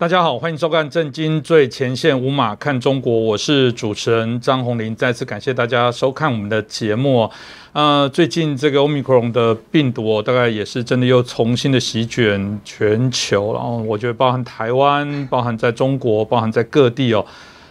[0.00, 4.96] 大家好，欢迎收看《震惊最前线》，无马看中国，我是主持人张宏林。
[4.96, 7.30] 再次感谢大家收看我们的节目。
[7.74, 17.22] 呃，最近这个欧密克戎的病毒哦，大概也是真的又重新的席卷全球，然后我觉得包含台湾、包含在中国、包含在各地哦。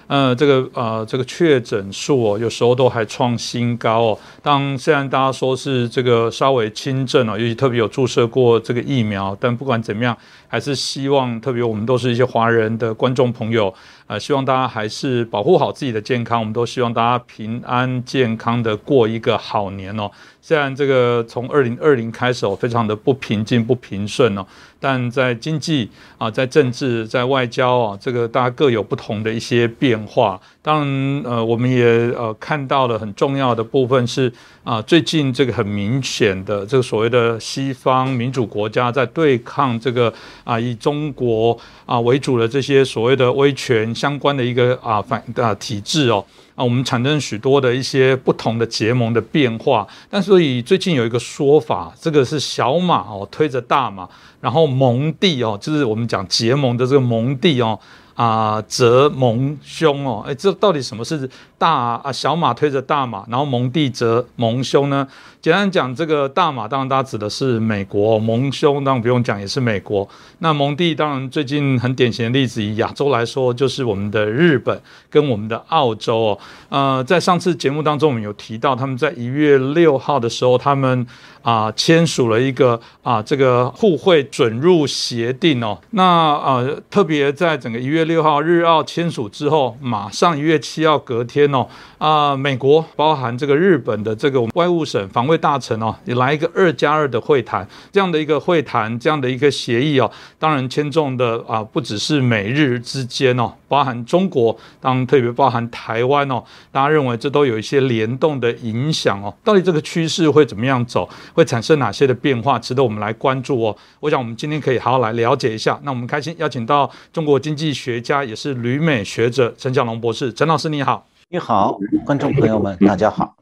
[0.05, 4.19] 呃，这个呃，这个确诊数哦，有时候都还创新高哦。
[4.41, 10.17] 当虽然大家说是这个稍微轻症哦，尤其特别有注射过这个疫苗，但不管怎么样，
[10.49, 13.71] 还是希望特别我们都是一些华人的观众朋友，
[14.07, 16.39] 呃，希望大家还是保护好自己的健康。
[16.39, 20.09] 我们都希望大家平安健康的过一个好年哦。
[20.41, 24.43] 虽然这个从二零二零开始哦，非常的不平静、不平顺哦。
[24.79, 30.41] 但在经济啊，在政治、在外交啊，这个大家各有不同的一些变化。
[30.69, 31.83] 当然，呃，我们也
[32.15, 34.31] 呃看到了很重要的部分是
[34.63, 46.23] 啊，最近这个很明显的这个所谓的西方民主国家在对抗这个啊以中国啊为主的这些所谓的威权相关的一个啊反啊体制哦。
[46.53, 54.07] 啊，我们产生许多的一些不同的结盟的变化，但所以最近有一个说法，这个是小马哦推着大马，
[54.39, 57.79] 然后盟弟哦，就是我们讲结盟的这个盟弟哦。
[58.19, 61.71] 啊，则蒙兄哦，哎，这到底什么是大
[62.03, 62.11] 啊？
[62.11, 65.07] 小马推着大马，然后蒙弟则蒙兄呢？
[65.41, 70.05] 简单讲，这个大马当然大家指的是美国，蒙兄当然不用讲也是美国。
[70.39, 76.39] 那蒙弟当然最近很典型的例子，以亚洲来说，就是我们的日本跟我们的澳洲哦。
[76.67, 81.07] 呃，在上次节目当中，我们有提到，他们在一月六号的时候，他们
[81.41, 85.79] 啊签署了一个啊这个互惠准入协定哦。
[85.91, 91.65] 那呃，特别在整个一月六号日澳签署之后，马上一月七号隔天哦。
[91.97, 113.75] 啊，美国包含这个日本的这个外务省防位大臣哦，也来一个二加二的会谈，这样的一个会谈，这样的一个协议哦，当然牵中的啊，不只是美日之间哦，包含中国，当然特别包含台湾哦，大家认为这都有一些联动的影响哦，到底这个趋势会怎么样走，会产生哪些的变化，值得我们来关注哦。
[113.99, 115.79] 我想我们今天可以好好来了解一下。
[115.83, 121.05] 那我们开心邀请到中国经济学家，也是旅美学者陈小龙博士，陈老师你好。
[121.31, 123.35] 你好，观众朋友们，大家好。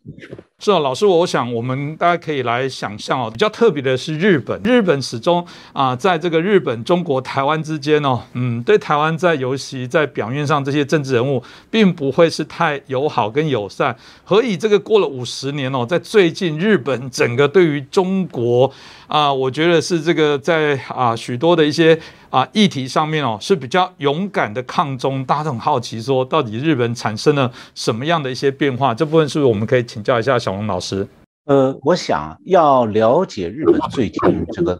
[0.60, 13.96] 是啊，老师，我想我们大家可以来想象哦，比较特别的是日本，日本始终啊，在这个日本、中国、台湾之间哦，嗯，对台湾在尤其在表面上这些政治人物，并不会是太友好跟友善。
[14.24, 18.72] 何以这个过了五十年哦，在最近日本整个对于中国
[19.06, 21.98] 啊，我觉得是这个在啊许多的一些
[22.32, 25.24] 啊议题上面哦，是比较勇敢的抗中。
[25.24, 28.92] 大家都很好奇说，到底日本产生了什么样的一些变化？
[28.96, 30.47] 这部分是不是我们可以请教一下？
[30.48, 31.06] 小龙老师，
[31.44, 34.80] 呃，我想要了解日本最近这个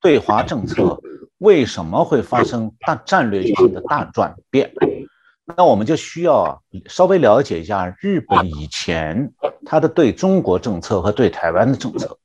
[0.00, 0.98] 对华政策
[1.36, 4.72] 为什么会发生大战略性的大转变，
[5.44, 9.30] 那我们就需要稍微了解一下日本以前
[9.66, 12.16] 它的对中国政策和对台湾的政策，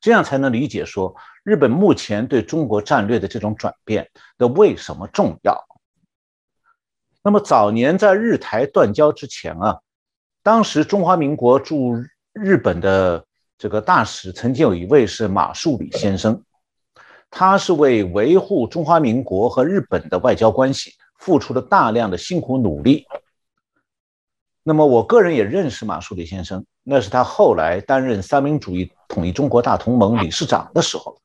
[0.00, 1.12] 这样才能理解说
[1.42, 5.60] 日本目前对中国战略的这种转变的为什么重要。
[7.24, 9.80] 那么早年在日台断交之前啊。
[10.46, 11.96] 当时中华民国驻
[12.32, 13.24] 日本的
[13.58, 16.40] 这个大使，曾经有一位是马树礼先生，
[17.28, 23.04] 他是为维护中华民国和日本的外交关系付出了大量的辛苦努力。
[24.62, 31.18] 那么我个人也认识马树礼先生，那是他后来担任三民主义统一中国大同盟理事长的时候。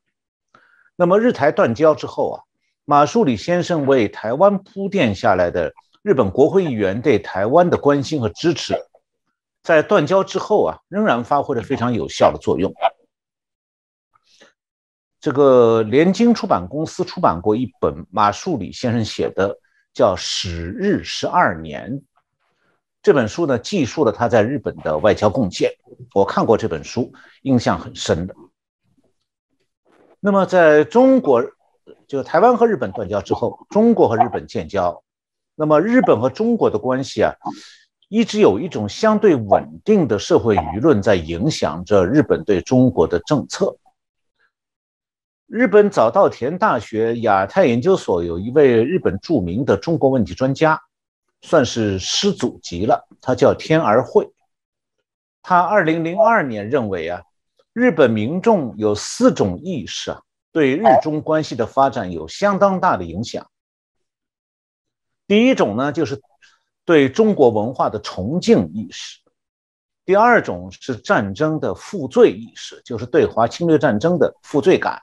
[0.95, 2.41] 那么日台断交之后啊，
[2.85, 5.71] 马树礼先生为台湾铺垫下来的
[6.01, 8.75] 日本国会议员对台湾的关心和支持。
[9.63, 12.73] 在断交之后啊，仍然发挥了非常有效的作用。
[15.19, 19.55] 这个联经出版公司出版过一本马树礼先生写的，
[19.93, 21.91] 叫《史日十二年》
[23.03, 25.71] 这本书呢，记述了他在日本的外交贡献。
[26.15, 27.13] 我看过这本书，
[27.43, 28.35] 印象很深的。
[30.19, 31.43] 那么，在中国，
[32.07, 35.03] 就台湾和日本断交之后，中国和日本建交，
[35.55, 37.35] 那么日本和中国的关系啊。
[38.11, 43.77] 一直有一种相对稳定的社会舆论在影响着日本对中国的政策。
[45.47, 50.77] 日本早稻田大学亚太研究所有一位日本著名的中国问题专家，
[51.39, 54.29] 算是师祖级了，他叫天儿会。
[55.41, 57.21] 他二零零二年认为啊，
[57.71, 60.19] 日本民众有四种意识啊，
[60.51, 63.49] 对日中关系的发展有相当大的影响。
[65.27, 66.21] 第一种呢，就是。
[66.85, 69.19] 对中国文化的崇敬意识，
[70.03, 74.97] 第二种是战争的负罪意识，就是对华侵略战争的负罪感；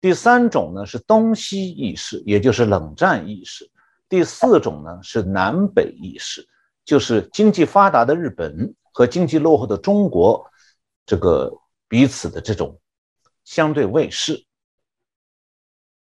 [0.00, 3.64] 第三种呢是东西意识，也就是冷战意识；
[4.08, 6.46] 第四种呢是南北意识，
[6.84, 10.44] 就是经济发达的日本和经济落后的中国，
[11.06, 11.50] 这个
[11.88, 12.78] 彼此的这种
[13.44, 14.44] 相对位势。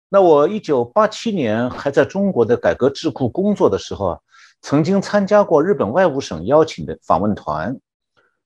[0.09, 4.21] 那我一九八七年还在中国的改革智库工作的时候啊，
[4.63, 7.77] 曾经参加过日本外务省邀请的访问团，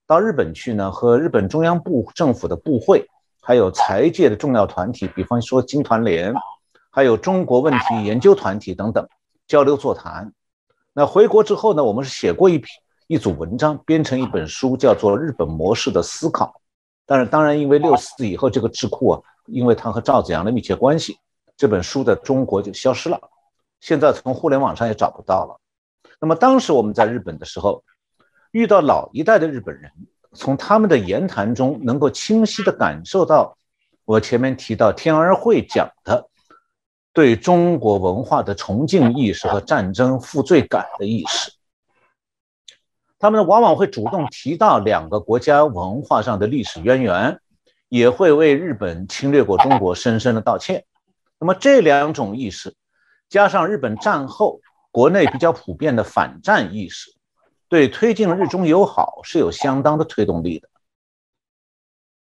[0.07, 3.07] 到日本去呢，和日本中央部政府的部会。
[3.39, 6.33] 还有财界的重要团体，比方说金团联，
[6.91, 9.07] 还有中国问题研究团体等等
[9.47, 10.33] 交流座谈。
[10.91, 12.67] 那回国之后呢，我们是写过一篇
[13.07, 16.45] 一组文章，编成一本书，叫做《日本模式的思考》。
[17.05, 21.17] 但是，当然，因为六四以后这个智库啊，因为它和赵子阳的密切关系，
[21.55, 23.17] 这本书的中国就消失了，
[23.79, 25.57] 现在从互联网上也找不到了。
[26.19, 27.83] 那么当时我们在日本的时候，
[28.51, 29.91] 遇到老一代的日本人。
[30.33, 33.57] 从他们的言谈中，能够清晰地感受到
[34.05, 36.29] 我前面提到天儿会讲的
[37.11, 41.51] 对中国文化的崇敬意识和战争负罪感的意识。
[43.17, 47.39] 他们往往会主动提到两个国家文化上的历史渊源，
[47.89, 50.85] 也会为日本侵略过中国深深的道歉。
[51.39, 52.75] 那么这两种意识，
[53.27, 54.59] 加上日本战后
[54.91, 57.11] 国内比较普遍的反战意识。
[57.69, 60.69] 对推进日中友好是有相当的推动力的。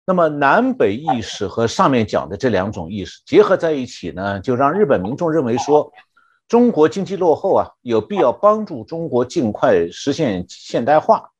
[0.06, 5.92] 那么南北意识和上面讲的这两种意识结合在一起呢，就让日本民众认为说，
[6.48, 11.32] 中国经济落后啊，有必要帮助中国尽快实现现代化。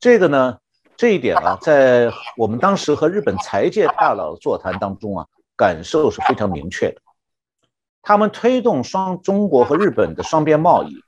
[0.00, 0.58] 这个呢，
[0.96, 5.26] 这一点啊，在我们当时和日本财界大佬座谈当中啊，
[5.56, 7.02] 感受是非常明确的。
[8.08, 11.04] 他们推动双中国和日本的双边贸易。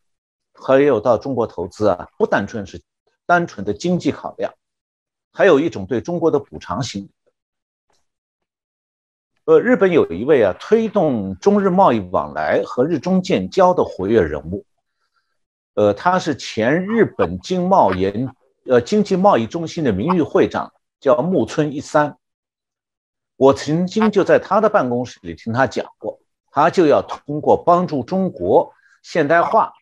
[0.53, 2.83] 还有到中国投资啊，不单纯是
[3.25, 4.53] 单纯的经济考量，
[5.33, 7.11] 还有一种对中国的补偿心理。
[9.47, 14.67] 呃，日本有一位啊，推动中日贸易往来和日中建交的活跃人物，
[15.77, 18.31] 呃，他是前日本经贸研
[18.67, 20.71] 呃经济贸易中心的名誉会长，
[21.01, 22.19] 叫木村一三。
[23.37, 26.21] 我曾经就在他的办公室里听他讲过，
[26.51, 29.73] 他就要通过帮助中国现代化。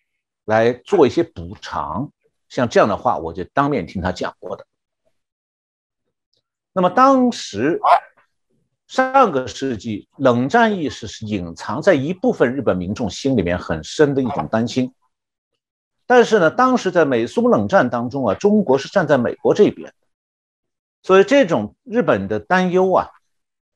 [0.45, 2.11] 来做一些补偿，
[2.49, 4.65] 像这样的话，我就当面听他讲过的。
[6.73, 7.79] 那么当时
[8.87, 14.95] 上个世纪冷战意识是隐藏在一部分日本民众心里面很深的一种担心，
[16.07, 19.93] 但是呢，当时在美苏冷战当中啊，中国是站在美国这边，
[21.03, 23.11] 所以这种日本的担忧啊，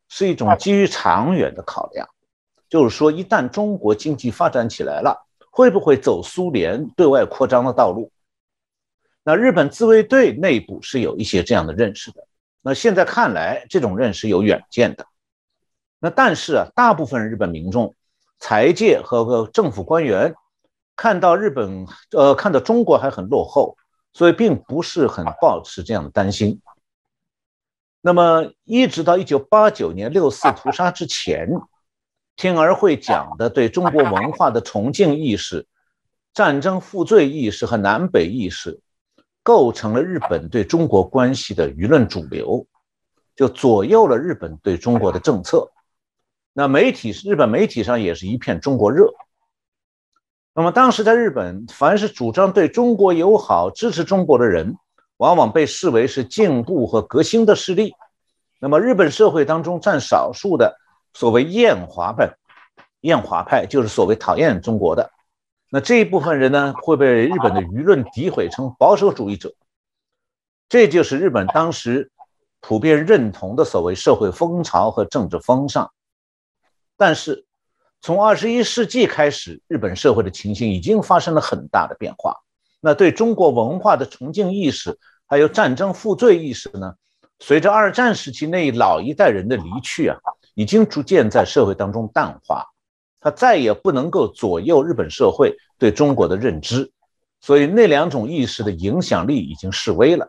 [0.09, 2.09] 是一种基于长远的考量，
[2.73, 5.27] 就是说一旦中国经济发展起来了。
[5.55, 8.11] 会不会走苏联对外扩张的道路？
[9.23, 12.27] 那日本自卫队内部是有一些这样的认识的。
[12.63, 15.05] 那现在看来，这种认识有远见的。
[15.99, 17.95] 那但是啊，大部分日本民众、
[18.39, 20.35] 财界和政府官员
[20.97, 23.77] 看到日本，呃，看到中国还很落后，
[24.15, 26.63] 所以并不是很抱持这样的担心。
[28.01, 31.47] 那么一直到一九八九年六四屠杀之前。
[32.37, 35.67] 天儿会讲的对中国文化的崇敬意识、
[36.35, 38.81] 战争负罪意识和南北意识，
[39.43, 42.67] 构成了日本对中国关系的舆论主流，
[43.37, 45.71] 就左右了日本对中国的政策。
[46.53, 49.13] 那媒体日本媒体上也是一片中国热。
[50.55, 54.77] 那么当时在日本，凡是主张对中国友好、支持中国的人，
[55.19, 57.93] 往往被视为是进步和革新的势力。
[58.59, 60.79] 那么日本社会当中占少数的。
[61.15, 62.35] 所谓厌华派，
[63.01, 65.11] 厌华派就是所谓讨厌中国的，
[65.71, 69.55] 那这一部分人呢，会被日本的舆论诋毁成保守主义者，
[70.69, 72.11] 这就是日本当时
[72.61, 75.91] 普遍认同的所谓社会风潮和政治风尚。
[76.97, 77.45] 但是，
[78.01, 82.37] 从二十一世纪开始，日本社会的情形已经发生了很大的变化。
[82.81, 86.95] 那对中国文化的崇敬意识，还有战争负罪意识呢，
[87.39, 90.19] 随着二战时期那一老一代人的离去啊。
[90.55, 92.67] 已经逐渐在社会当中淡化，
[93.21, 96.93] 它再也不能够左右日本社会对中国的认知，
[97.41, 100.29] 所以那两种意识的影响力已经式微了。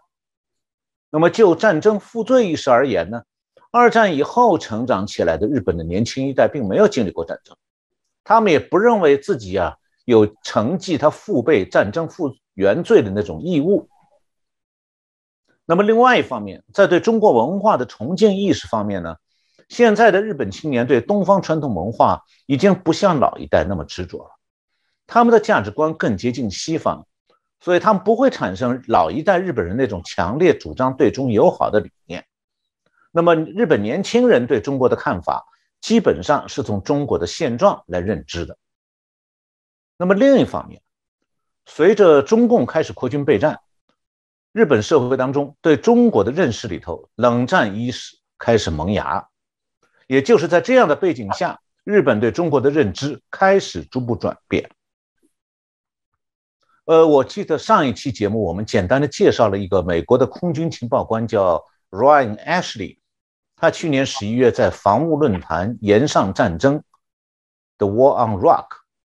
[1.10, 3.24] 那么就战争负罪意识而言呢？
[3.72, 7.56] 二战以后成长起来的日本的年轻一代并没有经历过战争，
[8.24, 9.75] 他们也不认为自己啊
[10.06, 13.89] 有承继他父辈战争负原罪的那种义务。
[15.65, 19.15] 那么另外一方面，在对中国文化的崇敬意识方面呢？
[19.74, 24.30] 现在的日本青年对东方传统文化已经不像老一代那么执着了，
[25.08, 27.08] 他们的价值观更接近西方，
[27.60, 32.24] 所以他们不会产生老一代日本人那种强烈主张对中友好的理念。
[33.12, 35.44] 那么日本年轻人对中国的看法
[35.82, 38.56] 基本上是从中国的现状来认知的。
[39.98, 40.84] 那么另一方面，
[41.65, 43.60] 随着中共开始扩军备战，
[44.51, 49.27] 日本社会当中对中国的认识里头，冷战意识开始萌芽。
[50.13, 54.70] 也就是在这样的背景下，日本对中国的认知开始逐步转变。
[56.86, 63.00] 呃，我记得上一期节目我们简单的介绍了一个美国的空军情报官，叫 Ryan Ashley。
[63.55, 66.84] 他去年十一月在防务论坛“岩上战争
[67.79, 68.67] ”（The War on Rock）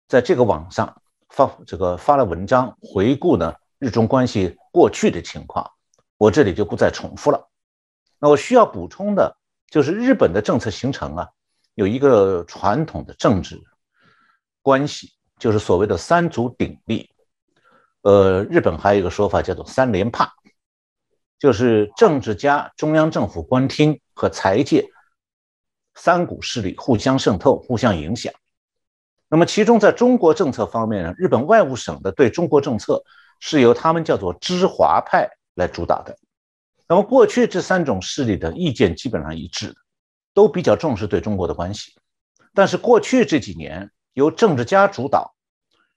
[0.06, 5.68] 在这个网上发这个发了文章，回顾呢日中关系过去的情况。
[6.18, 7.48] 我这里就不再重复了。
[8.20, 9.36] 那我需要补充的
[9.75, 11.28] 就是日本的政策形成啊，
[11.75, 13.61] 有一个传统的政治
[14.62, 17.11] 关系，就是所谓的三足鼎立。
[18.02, 20.33] 呃，日本还有一个说法叫做“三连怕”，
[21.40, 24.87] 就是政治家、中央政府官厅和财界
[25.97, 28.33] 三股势力互相渗透、互相影响。
[29.28, 33.02] 那么，其中在中国政策方面呢，日本外务省的对中国政策
[33.40, 36.16] 是由他们叫做“知华派”来主导的。
[36.88, 39.74] 那么，过去这三种势力的意见基本上一致，
[40.32, 41.92] 都比较重视对中国的关系。
[42.52, 45.32] 但是，过去这几年由政治家主导。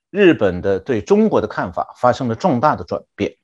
[0.10, 3.36] 日本的对中国的看法发生了重大的转变。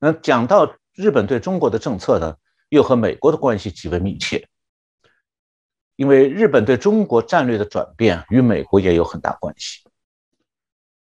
[0.00, 2.36] 那讲到日本对中国的政策呢，
[2.70, 4.48] 又和美国的关系极为密切，
[5.94, 9.84] 因为日本对中国战略的转变与美国也有很大关系。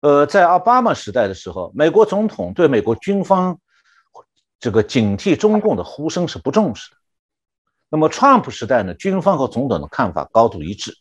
[0.00, 3.58] 呃，在奥巴马时代的时候，美国总统对美国军方
[4.58, 6.96] 这个警惕中共的呼声是不重视的。
[7.88, 10.96] 那么，川普时代呢，军方和总统的看法高度一致。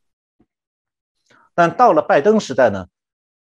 [1.54, 2.88] 但到了拜登时代呢？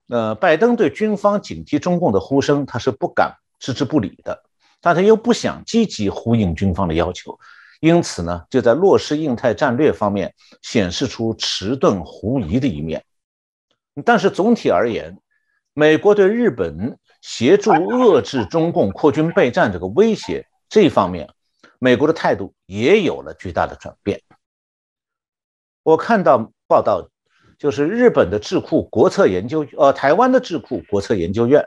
[0.08, 4.42] 呃，拜登对军方警惕中共的呼声，他是不敢置之不理的，
[4.80, 7.38] 但他又不想积极呼应军方的要求，
[7.80, 13.04] 因此呢，就在落实印太战略方面显示出迟钝狐疑的一面。
[14.02, 15.18] 但是总体而言，
[15.74, 21.28] 美国对日本协助遏制中共扩军备战这个威胁这一方面，
[21.78, 24.20] 美国的态度也有了巨大的转变。
[25.82, 27.08] 我看到报道。
[27.58, 31.66] 就是日本的智库国策研究，呃，台湾的智库国策研究院，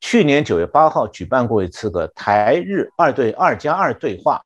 [0.00, 4.40] 去年九月八号举办过一次个台日二对二加二对话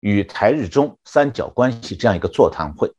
[0.00, 2.90] 与台日中三角关系这样一个座谈会。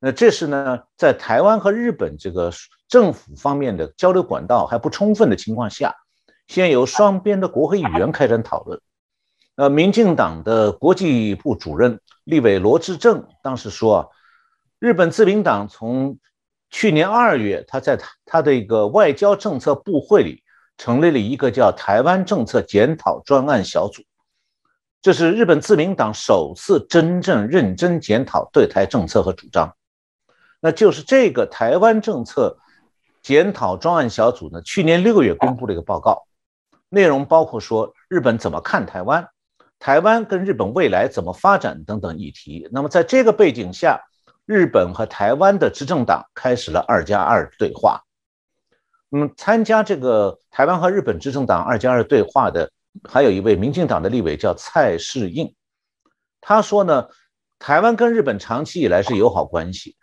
[0.00, 2.50] 那这是呢，在台湾和日本这个
[2.88, 5.94] 政府方面的交流管道还不充分的情况下，
[6.46, 8.80] 先由双边的国会议员开展讨论。
[9.56, 14.06] 呃，民进党的国际部主任立委罗志正当时说啊。
[14.78, 16.18] 日本自民党从
[16.68, 20.42] 去年二月，他在他他的一个外交政策部会里
[20.76, 24.02] 成立了一个叫“台湾政策检讨专案小组”，
[25.00, 29.74] 这是日本自民党首次真正认真检讨对台政策和主张。
[30.60, 32.58] 那就是这个台湾政策
[33.26, 36.28] 检讨专案小组呢，去年六月公布了一个报告，
[36.88, 39.28] 内容包括说日本怎么看台湾，
[39.80, 42.68] 台湾跟日本未来怎么发展等等议题。
[42.70, 44.00] 那么在这个背景下，
[44.44, 48.00] 日本和台湾的执政党开始了二加二对话。
[49.08, 52.70] 那么，参加这个台湾和日本执政党二加二对话的，
[53.08, 55.52] 还有一位民进党的立委叫蔡世应。
[56.40, 57.08] 他说呢，
[57.58, 59.96] 台湾跟日本长期以来是友好关系。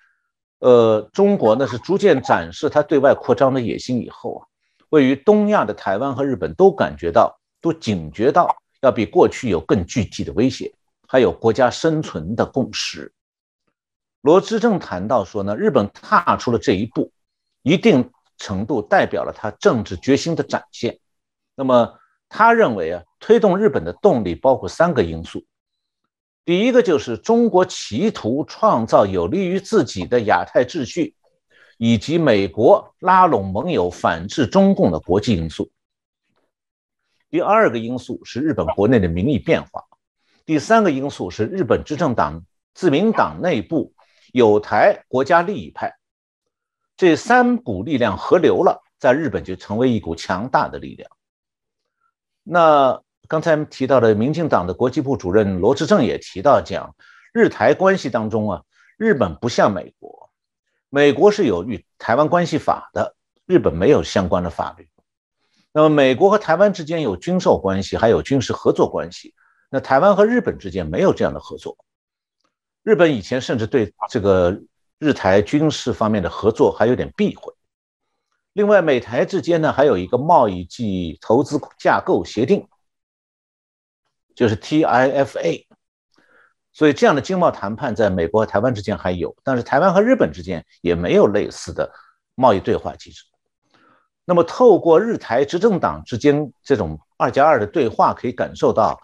[0.63, 4.47] 呃，中国呢是逐渐展示它对外扩张的野心以后啊，
[4.91, 10.73] 位于东亚的台湾和日本都感觉到，都警觉到要比过去有更具体的威胁，
[11.05, 13.11] 还有国家生存的共识。
[14.21, 17.11] 罗志正谈到说呢，日本踏出了这一步，
[17.63, 20.97] 一定程度代表了他政治决心的展现。
[21.55, 21.93] 那么
[22.29, 25.43] 他认为啊，推动日本的动力包括三个因素。
[26.45, 31.15] 第一个就是中国企图创造有利于自己的亚太秩序，
[31.77, 35.71] 以及美国拉拢盟友反制中共的国际因素。
[37.29, 39.83] 第二个因素是日本国内的民意变化。
[40.45, 43.93] 第三个因素是日本执政党自民党内部。
[44.31, 45.95] 有台国家利益派，
[46.97, 51.07] 这三股力量合流了，在日本就成为一股强大的力量。
[52.41, 56.95] 那刚才提到的民进党的国际部主任罗志正也提到，讲
[57.31, 58.63] 日台关系当中啊，
[58.97, 60.29] 日本不像美国，
[60.89, 63.15] 美国是有与台湾关系法的，
[63.45, 64.89] 日本没有相关的法律。
[65.71, 69.33] 那么美国和台湾之间有军售关系，还有军事合作关系，
[69.71, 71.77] 那台湾和日本之间没有这样的合作。
[72.83, 74.61] 日本以前甚至对这个
[74.99, 77.51] 日台军事方面的合作还有点避讳。
[78.51, 82.67] 另外，美台之间呢还有一个贸易及投资架构协定，
[84.35, 85.65] 就是 TIFA。
[86.71, 91.91] 所以这样的经贸谈判在美国和台湾之间还有，但是台湾和日本之间也没有类似的
[92.33, 93.23] 贸易对话机制。
[94.25, 98.99] 那么，透过日台执政党之间这种二加二的对话，可以感受到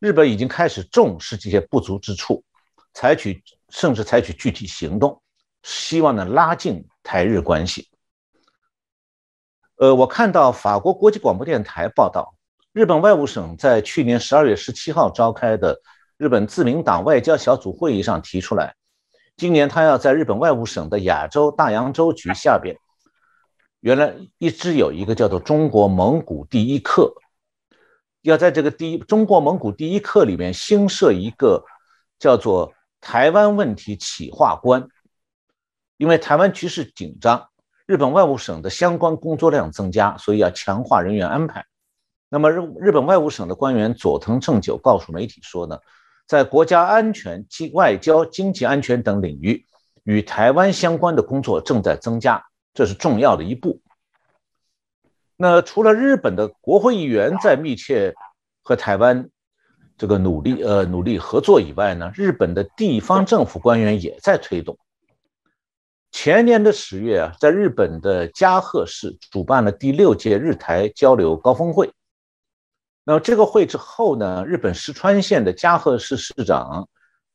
[0.00, 2.44] 日本已经开始重视这些不足之处，
[2.92, 5.22] 采取甚至采取具体行动，
[5.62, 7.88] 希望呢拉近台日关系。
[9.76, 12.35] 呃，我看到法国国际广播电台报道，
[12.76, 15.80] 日本外务省在去年十二月十七号召开的
[16.18, 18.74] 日本自民党外交小组会议上提出来，
[19.34, 22.76] 今年他要在日本外务省的亚洲大洋洲局下边。
[23.80, 27.14] 原来一直有一个叫做“中国蒙古第一课”，
[28.20, 31.64] 要在这个第一中国蒙古第一课里面新设一个
[32.18, 34.86] 叫做“台湾问题企划官”，
[35.96, 37.48] 因为台湾局势紧张，
[37.86, 41.64] 日本外务省的相关工作量增加，所以要强化人员安排。
[42.28, 45.78] 那么日日本外务省的官员佐藤正久告诉媒体说呢，
[46.26, 49.64] 在国家安全、经外交、经济安全等领域，
[50.02, 52.44] 与台湾相关的工作正在增加。
[52.74, 53.80] 这是重要的一步。
[55.36, 58.14] 那除了日本的国会议员在密切
[58.62, 59.28] 和台湾
[59.96, 64.76] 这个努力呃努力合作以外呢，日本的地方政府官员也在推动。
[66.10, 71.90] 前年的十月啊，在日本的加贺市主办了第六届日台交流高峰会。
[73.08, 76.88] 那这个会之后呢，日本石川县的加贺市市长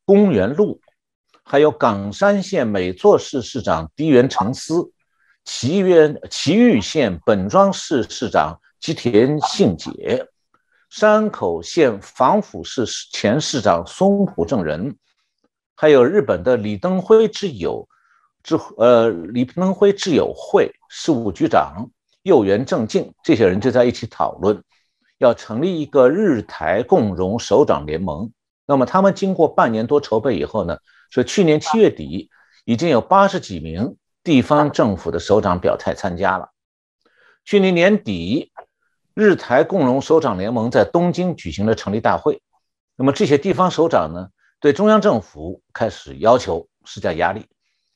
[0.04, 0.82] 宫原路，
[1.46, 4.92] 还有冈山县美作市市长低原成司。
[5.46, 10.28] 岐原岐玉县本庄市市长吉田信解，
[10.90, 14.98] 山口县防府市前市长松浦正人，
[15.78, 17.88] 还有日本的李登辉之友
[18.44, 21.90] 之呃李登辉之友会事务局长
[22.24, 24.62] 右元正敬，这些人就在一起讨论，
[25.22, 28.32] 要成立一个日台共荣首长联盟。
[28.66, 30.80] 那么他们经过半年多筹备以后呢，
[31.12, 32.30] 说去年七月底
[32.66, 33.96] 已经有八十几名。
[34.24, 36.52] 地方政府的首长表态参加了。
[37.44, 38.52] 去年年底，
[39.16, 42.40] 日台共荣首长联盟在东京举行了成立大会。
[42.96, 44.28] 那么这些地方首长呢，
[44.60, 47.48] 对中央政府开始要求施加压力，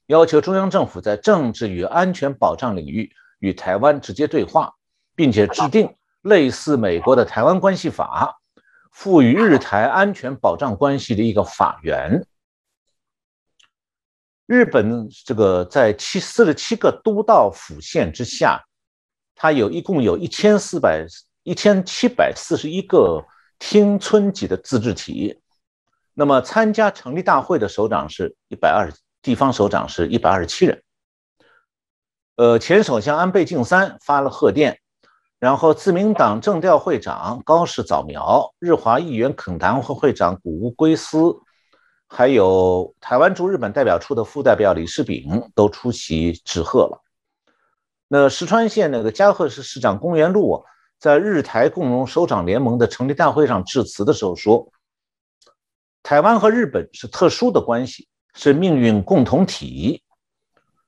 [0.07, 4.73] 要求中央政府在政治与安全保障领域与台湾直接对话，
[5.15, 8.35] 并且制定类似美国的《台湾关系法》，
[8.91, 12.25] 赋予日台安全保障关系的一个法源。
[14.47, 18.65] 日本这个在七四十七个都道府县之下，
[19.35, 21.05] 它有一共有一千四百
[21.43, 23.23] 一千七百四十一个
[23.59, 25.39] 町村级的自治体。
[26.15, 30.83] 那么参加成立大会的首长是一百二十，地方首长是一百二十七人。
[32.35, 34.79] 呃，前首相安倍晋三发了贺电，
[35.45, 41.37] 然后自民党政调会长高市早苗、日华议员恳谈会会长谷屋圭司。
[42.07, 47.03] 还有台湾驻日本代表处的副代表李世炳都出席致贺了。
[48.07, 50.65] 那石川县那个加贺市市长宫原路
[50.97, 54.71] 在日台共荣首长联盟的成立大会上致辞的时候说
[56.01, 60.01] ：“台湾和日本是特殊的关系，是命运共同体。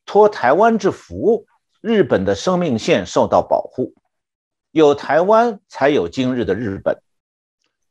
[0.04, 1.46] 托台湾之福，
[1.80, 3.93] 日本的生命线受到保护，
[4.78, 7.02] 有台湾才有今日的日本。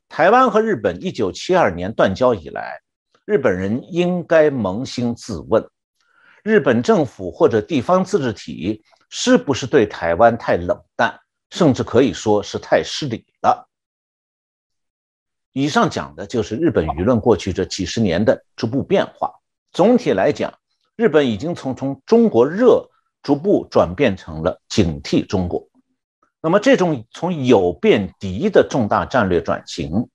[0.09, 2.81] 台湾和日本一九七二年断交以来。”
[3.27, 5.69] 日本人应该扪心自问：
[6.45, 11.19] 日本政府或者地方自治体是不是对台湾太冷淡，
[11.51, 13.69] 甚至可以说是太失礼了？
[15.51, 19.33] 以上讲的就是日本舆论过去这几十年的逐步变化。
[19.73, 20.57] 总体来讲，
[20.95, 22.89] 日本已经从从中国热
[23.25, 25.69] 逐步转变成了警惕中国。
[26.47, 30.09] 那么，这种从友变敌的重大战略转型，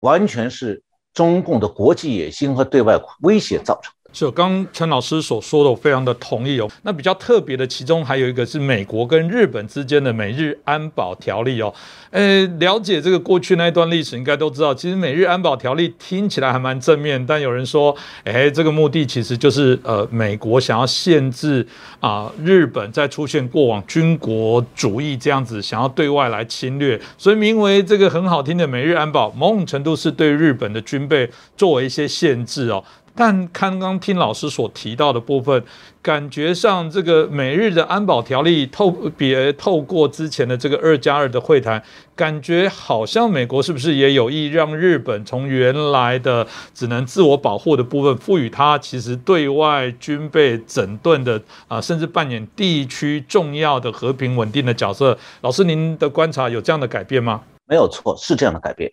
[0.00, 0.82] 完全是。
[1.14, 3.92] 中共的国际野心和对外威胁造成。
[4.12, 6.70] 是，刚陈老师所说的，我非常的同意哦。
[6.82, 11.72] 那比较特别的，其中还有一个是美国跟日本之间的美日安保条例哦。
[12.10, 21.66] 呃，了解这个过去那一段历史，应该都知道，其实美日安保条例听起来还蛮正面，但有人说，哎，这个目的其实就是呃，美国想要限制
[22.00, 32.84] 啊，日本在出现过往军国主义这样子，想要对外来侵略，所以名为这个很好听的美日安保，某种程度是对日本的军备作为一些限制哦。
[33.14, 35.62] 但刚刚听老师所提到的部分，
[36.00, 41.82] 感觉上这个美日的安保条例透别透过之前的这个二加二的会谈，
[42.16, 55.18] 感觉好像美国是不是也有意让日本从原来的只能自我保护的部分，赋予它其实对外军备整顿的啊，甚至扮演地区重要的和平稳定的角色。
[55.42, 57.42] 老师，您的观察有这样的改变吗？
[57.66, 58.92] 没有错，是这样的改变。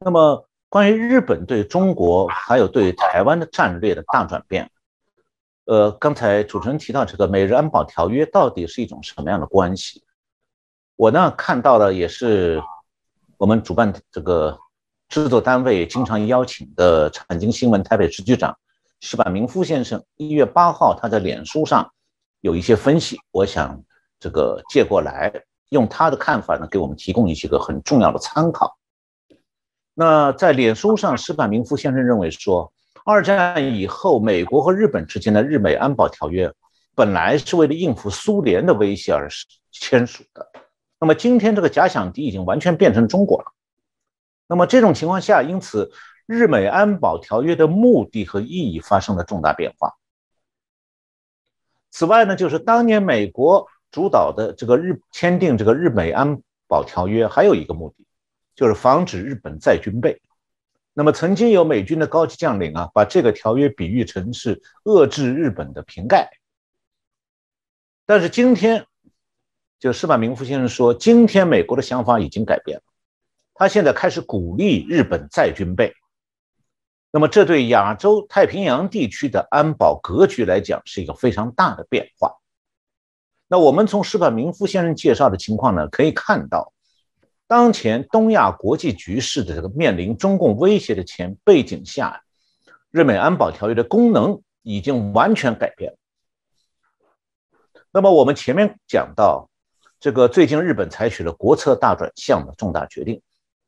[0.00, 0.46] 那么。
[0.76, 4.70] 关于日本对中国还有对台湾的战略的大转变。
[5.64, 10.04] 呃，刚才主持人提到这个美日安保条约到底是一种什么样的关系？
[10.96, 12.62] 我呢看到的也是
[13.38, 14.58] 我们主办这个
[15.08, 18.54] 制作单位经常邀请的产经新闻台北支局长
[19.00, 21.90] 石板明夫先生一月八号他在脸书上
[22.42, 23.82] 有一些分析，我想
[24.20, 25.32] 这个借过来
[25.70, 28.76] 用他的看法呢给我们提供一些个很重要的参考。
[29.98, 32.70] 那在脸书上，石板明夫先生认为说。
[33.08, 36.52] 二战以后，美国和日本之间的日美安保条约
[36.92, 39.28] 本来是为了应付苏联的威胁而
[39.70, 40.50] 签署的。
[40.98, 43.52] 那么今天这个假想敌已经完全变成中国了。
[44.48, 45.92] 那么这种情况下，因此
[46.26, 49.94] 日美安保条约的目的和意义发生了重大变化。
[51.92, 58.05] 此外呢，就是当年美国主导的这个日签订这个日美安保条约还有一个目的，
[58.56, 60.20] 就是防止日本再军备。
[60.94, 66.30] 那么，曾经有美军的高级将领啊，把这个条约比喻成是遏制日本的瓶盖。
[68.06, 68.86] 但是今天，
[69.78, 72.84] 就施柏明夫先生说，今天美国的想法已经改变了，
[73.52, 75.92] 他现在开始鼓励日本再军备。
[77.10, 82.34] 那么，这对亚洲太平洋地区的安保格局来讲，是一个非常大的变化。
[83.48, 86.72] 那我们从施柏明夫先生介绍的情况呢，可以看到。
[87.48, 92.22] 当前东亚国际局势的这个面临中共威胁的前背景下，
[92.90, 95.98] 日美安保条约的功能已经完全改变了。
[97.92, 99.48] 那么我们前面讲到，
[100.00, 103.22] 这个最近日本采取了国策大转向的重大决定，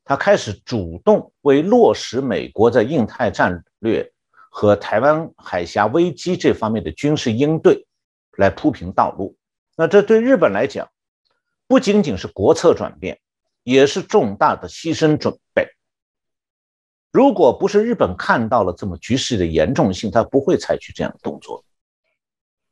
[0.04, 4.12] 他开始主动为落实美国在印太战略
[4.50, 7.86] 和台湾海峡危机这方面的军事应对
[8.32, 9.36] 来铺平道路。
[9.76, 10.90] 那这对日本来讲，
[11.68, 13.20] 不仅仅是国策转变。
[13.68, 15.68] 也是重大的牺牲准备。
[17.12, 21.62] 如果不是日本看到了这么局势的严重性，他不会采取这样的动作。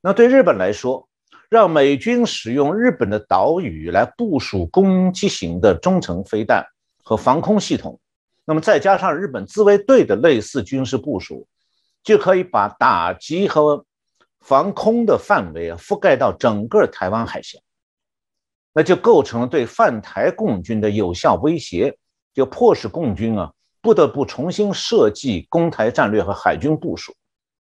[0.00, 1.06] 那对日本来说，
[1.50, 6.64] 让美军使用日本的岛屿来部署攻击型的中程飞弹
[7.02, 8.00] 和防空系统，
[8.46, 11.46] 那么再加上日本自卫队的类似军事部署，
[12.02, 13.84] 就可以把打击和
[14.40, 17.58] 防空的范围啊覆盖到整个台湾海峡。
[18.76, 21.96] 那就构成了对泛台共军的有效威胁，
[22.34, 27.14] 就迫使共军啊不得不重新设计攻台战略和海军部署，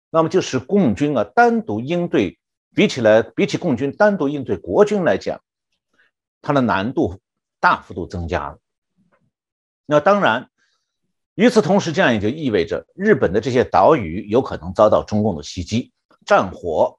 [0.10, 2.40] 那么就使共军啊单独应对，
[2.74, 5.42] 比起来比起共军单独应对国军来讲，
[6.42, 7.20] 它的难度
[7.60, 8.58] 大幅度增加了。
[9.86, 10.50] 那当然，
[11.36, 15.92] 与此同时，这样也就意味着日本的这些岛屿有可能遭到中共的袭击，
[16.26, 16.98] 战火，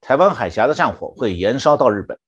[0.00, 2.18] 台湾海峡的战火会延烧到日本。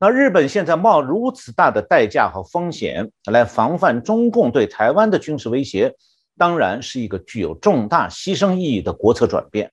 [0.00, 5.94] 那日本现在冒如此大的代价和风险来防范中共对台湾的军事威胁，
[6.36, 9.72] 当然是一个具有重大牺牲意义的国策转变。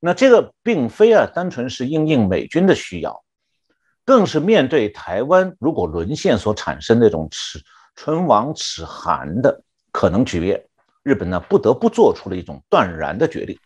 [0.00, 3.22] 那这个并非啊单纯是应应美军的需要，
[4.04, 7.60] 更是面对台湾如果沦陷所产生那种齿
[7.94, 10.62] 唇亡齿寒的可能局面，
[11.02, 13.58] 日本呢不得不做出了一种断然的决定。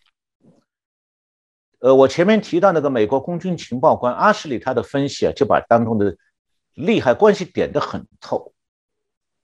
[1.83, 6.17] 呃，我前面提到那个美国空军情报官阿什利，他的分析啊，就把当中的
[6.75, 8.55] 利害关系点得很透。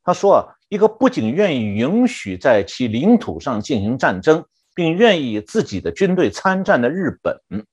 [0.04, 7.66] 他说啊，一个不仅愿意允许在其领土上进行战争，并愿意自己的军队参战的日本，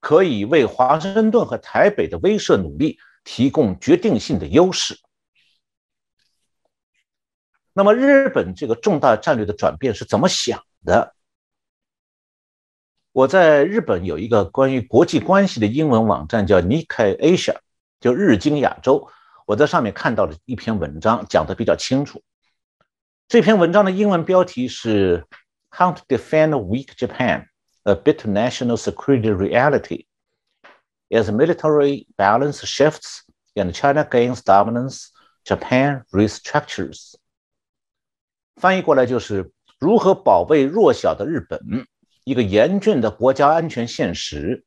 [0.00, 4.98] 可以为华盛顿和台北的威慑努力提供决定性的优势。
[7.74, 11.14] 那么，日本这个重大战略的转变是怎么想的？
[13.12, 17.56] 我在日本有一个关于国际关系的英文网站，叫 Nikkei Asia，
[17.98, 19.10] 就日经亚洲。
[19.46, 22.22] 我在上面看到了一篇文章，讲的比较清楚。
[23.26, 25.26] 这篇文章的英文标题是
[25.70, 27.46] “How to Defend Weak Japan:
[27.82, 30.06] A Bit National Security Reality
[31.08, 33.22] as Military Balance Shifts
[33.54, 35.08] and China Gains Dominance,
[35.44, 37.14] Japan Restructures”。
[38.54, 41.58] 翻译过来就是如何保卫弱小的日本。
[42.30, 44.62] 一个严峻的国家安全现实，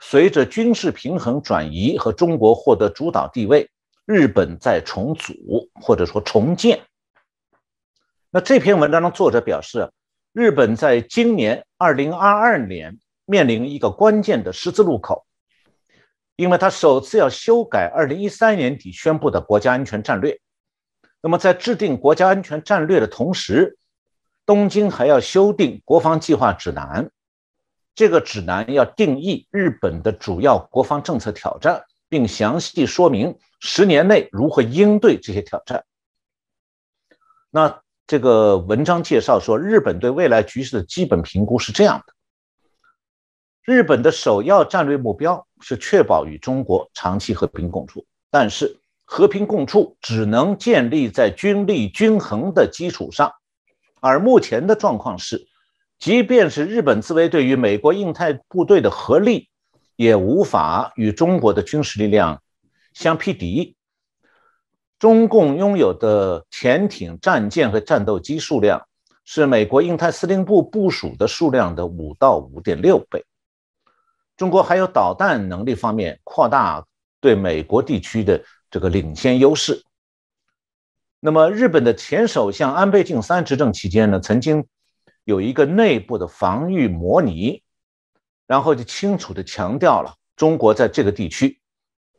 [0.00, 3.68] 随着军事平衡转移和中国获得主导地位，
[4.06, 5.34] 日本在重组
[5.82, 6.80] 或者说重建。
[8.30, 9.92] 那这篇文章的作者表示，
[10.32, 15.26] 日本在今年二零二二年面临一个关键的十字路口，
[16.36, 20.40] 因为他首次要修改二零一三年底宣布的国家安全战略。
[21.20, 23.76] 那么在制定国家安全战略的同时，
[24.48, 27.10] 东京还要修订国防计划指南，
[27.94, 35.84] 这个指南要定义日本的主要国防政策挑战，并详细说明十年内如何应对这些挑战。
[37.50, 42.14] 那这个文章介绍说，日本对未来局势的基本评估是这样的：
[43.62, 53.30] 日本的首要战略目标是确保与中国长期和平共处，但是和平共处只能建立在军力均衡的基础上，
[54.00, 55.46] 而目前的状况是，
[55.98, 59.48] 即便是日本自卫队与美国印太部队的合力，
[59.96, 62.42] 也无法与中国的军事力量
[62.94, 63.76] 相匹敌。
[64.98, 68.82] 中共拥有的潜艇、战舰和战斗机数量
[69.24, 73.24] 是美国印太司令部部署的数量的五到五点六倍。
[74.36, 76.84] 中国还有导弹能力方面扩大
[77.20, 79.82] 对美国地区的这个领先优势。
[81.20, 84.66] 那么，日本的前首相安倍晋三执政期间呢，曾经
[85.24, 87.62] 有一个内部的防御模拟，
[88.46, 91.60] 然后就清楚地强调了中国在这个地区，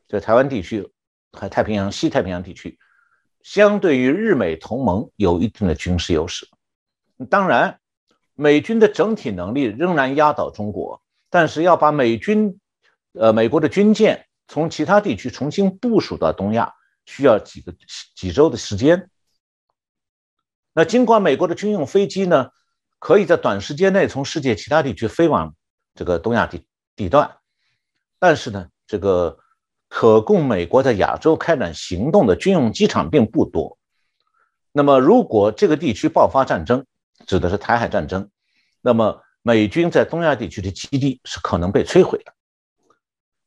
[0.08, 0.92] 在台湾地区。
[1.32, 2.80] 和太平洋、西太平洋地区，
[3.44, 6.50] 相对于日美同盟有一定的军事优势。
[7.30, 7.80] 当然，
[8.34, 12.60] 美军的整体能力仍然压倒中国，但是要把美军，
[13.14, 16.74] 呃，美国的军舰从其他地区重新部署到东亚，
[17.10, 17.74] 需要几个
[18.16, 19.10] 几周的时间。
[20.74, 22.52] 那尽管美国的军用飞机呢，
[23.00, 25.56] 可以在短时间内从世界其他地区飞往
[25.96, 27.38] 这个东亚地地段，
[28.20, 29.40] 但是呢，这个。
[29.92, 33.80] 可供美国在亚洲开展行动的军用机场并不多。
[34.72, 36.86] 那么，如果这个地区爆发战争，
[37.26, 38.30] 指的是台海战争，
[38.82, 42.32] 那么美军在东亚地区的基地是可能被摧毁的。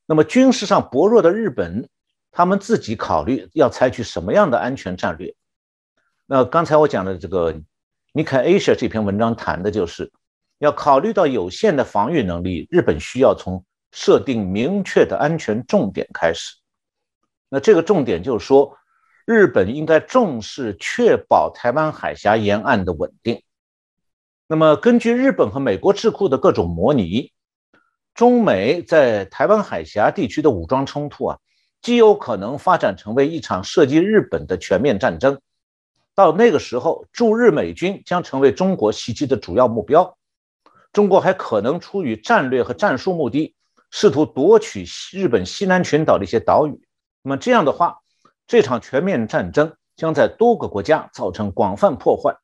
[0.04, 1.88] 那么，军事上薄弱的日本，
[2.32, 5.32] 他们自己考虑要采取什么样的安全战略？
[6.26, 7.54] 那刚才我讲的这个
[8.12, 10.10] 《尼凯 Asia》这篇文章谈的就是，
[10.58, 13.64] 要考虑到有限的防御能力，日本需要从。
[13.94, 16.56] 设定明确的安全重点开始，
[17.50, 18.78] 那这个重点就是说，
[19.26, 23.42] 日本应该重视确保台湾海峡沿岸的稳定。
[24.46, 27.32] 那么，根据日本和美国智库的各种模拟，
[28.14, 31.38] 中美在台湾海峡地区的武装冲突啊，
[31.82, 35.40] 极有可能发展成为一场涉及日本的全面战争。
[36.14, 40.16] 到那个时候，驻日美军将成为中国袭击的主要目标。
[40.92, 43.54] 中国还可能出于战略和战术目的。
[43.94, 46.80] 试图夺取日本西南群岛的一些岛屿，
[47.20, 47.98] 那么这样的话，
[48.46, 52.34] 这场全面战争将在多个国家造成广泛破坏，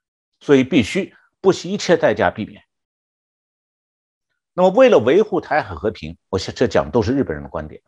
[0.40, 2.62] 所以必须不惜一切代价避免。
[4.52, 7.80] 那么，为了维护台海和平，我想这讲的都是日本人的观点。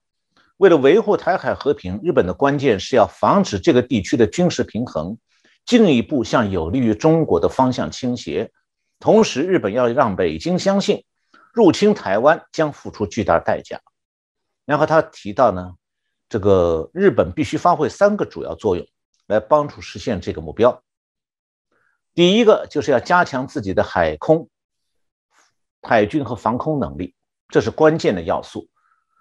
[0.61, 5.17] 为了维护台海和平，日本的关键是要防止这个地区的军事平衡
[5.65, 8.53] 进一步向有利于中国的方向倾斜，
[8.99, 11.03] 同时，日本要让北京相信。
[11.55, 13.81] 入侵台湾将付出巨大代价。
[14.67, 15.77] 然后他提到呢，
[16.29, 18.87] 这个日本必须发挥三个主要作用
[19.27, 20.83] 来帮助实现这个目标。
[22.15, 24.51] 第一个就是要加强自己的海空、
[25.81, 27.15] 海军和防空能力，
[27.49, 28.69] 这是关键的要素。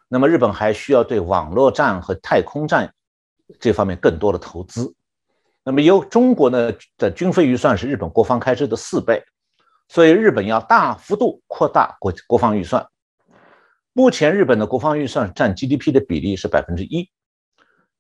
[0.10, 2.94] 那么日本还需要对网络战和太空战
[3.62, 4.94] 这方面更多的投资。
[5.64, 9.24] 那么由中国呢的军费预算是日本国防开支的四倍。
[9.92, 12.86] 所以，日本要大幅度扩大国国防预算。
[13.92, 17.10] 目前，日本的国防预算占 GDP 的比例是百分之一，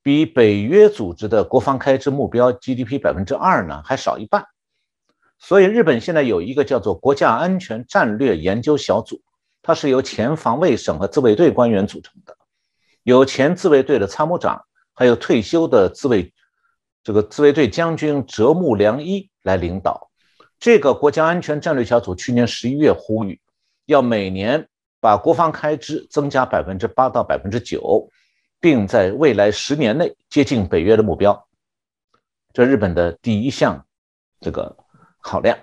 [0.04, 4.45] 比北约组织的国防开支目标 GDP 百分之二呢还少一半。
[5.39, 9.24] 所以，日本现在有一个叫做国家安全战略研究小组，
[9.69, 12.36] 它是由前防卫省和自卫队官员组成的，
[13.03, 16.34] 有前自卫队的参谋长，还有退休的自卫
[17.03, 20.10] 这个自卫队将军折木良一来领导。
[20.60, 23.39] 这个国家安全战略小组去年十一月呼吁，
[23.86, 24.67] 要每年
[24.99, 28.10] 把国防开支增加百分之八到百分之九，
[28.60, 31.47] 并在未来十年内接近北约的目标。
[32.53, 33.86] 这日本的第一项
[34.41, 34.75] 这个
[35.21, 35.55] 考量。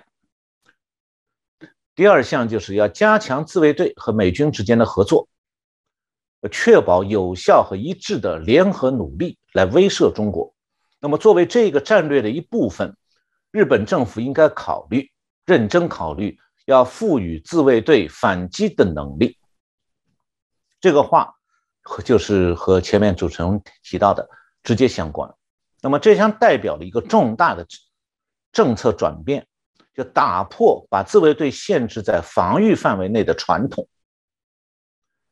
[1.97, 5.27] 第二项就是要加强自卫队和美军之间的合作，
[6.51, 10.53] 确保有效和一致的联合努力来威慑中国。
[10.99, 12.95] 那么，作为这个战略的一部分。
[13.49, 15.09] 日本政府应该考虑，
[15.45, 19.37] 认真考虑，要赋予自卫队反击的能力。
[20.79, 21.33] 这个话
[22.03, 24.29] 就是和前面主持人提到的
[24.61, 25.33] 直接相关。
[25.81, 27.65] 那么，这将代表了一个重大的
[28.51, 29.47] 政策转变，
[29.97, 33.87] 就打破把自卫队限制在防御范围内的传统。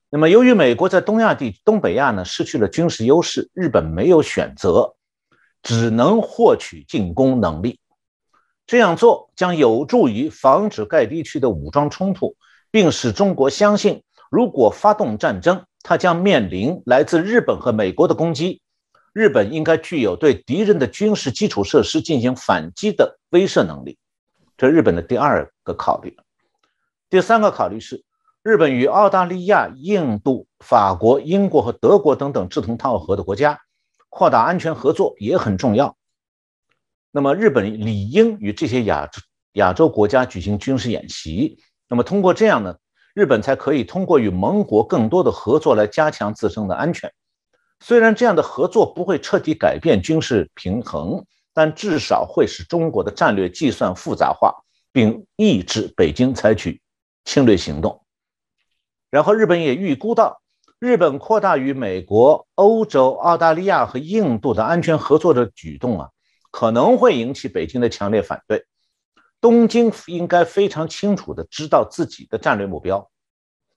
[0.10, 4.95] 那么，由于美国在东亚地东北亚呢失去了军事优势，日本没有选择，
[5.62, 7.80] 只能获取进攻能力。
[8.65, 12.36] 这样做将有助于防止该地区的武装冲突，
[12.71, 14.01] 并使中国相信，
[14.32, 18.62] 如果发动战争，它将面临来自日本和美国的攻击。
[19.13, 23.97] 日本应该具有对敌人的军事基础设施进行反击的威慑能力，
[24.57, 26.15] 这日本的第二个考虑。
[27.09, 28.03] 第三个考虑是，
[28.41, 33.59] 日本与澳大利亚、印度、法国、英国和德国等等志同道合的国家
[34.09, 35.97] 扩大安全合作也很重要。
[37.11, 39.09] 那么，日本理应与这些亚
[39.53, 41.57] 亚洲国家举行军事演习。
[41.87, 42.77] 那么，通过这样呢，
[43.13, 47.11] 日本才可以通过与盟国更多的合作来加强自身的安全。
[47.79, 54.53] 虽然这样的合作不会彻底改变军事平衡，但至少会使中国的战略计算复杂化，
[54.91, 56.79] 并抑制北京采取
[57.23, 58.05] 侵略行动。
[59.09, 60.41] 然后，日本也预估到，
[60.77, 66.09] 日本扩大与美国、欧洲、澳大利亚和印度的安全合作的举动啊，
[66.51, 68.65] 可能会引起北京的强烈反对。
[69.41, 73.09] 东京应该非常清楚地知道自己的战略目标，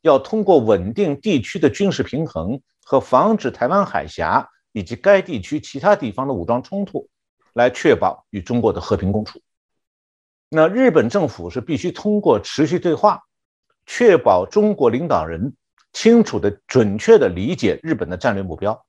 [0.02, 2.60] 要通过稳定地区的军事平衡。
[2.90, 7.06] 和防止台湾海峡以及该地区其他地方的武装冲突，
[7.52, 9.40] 来确保与中国的和平共处。
[10.50, 13.22] 那日本政府是必须通过持续对话，
[13.86, 15.54] 确保中国领导人
[15.92, 18.84] 清楚的、准确的理解日本的战略目标。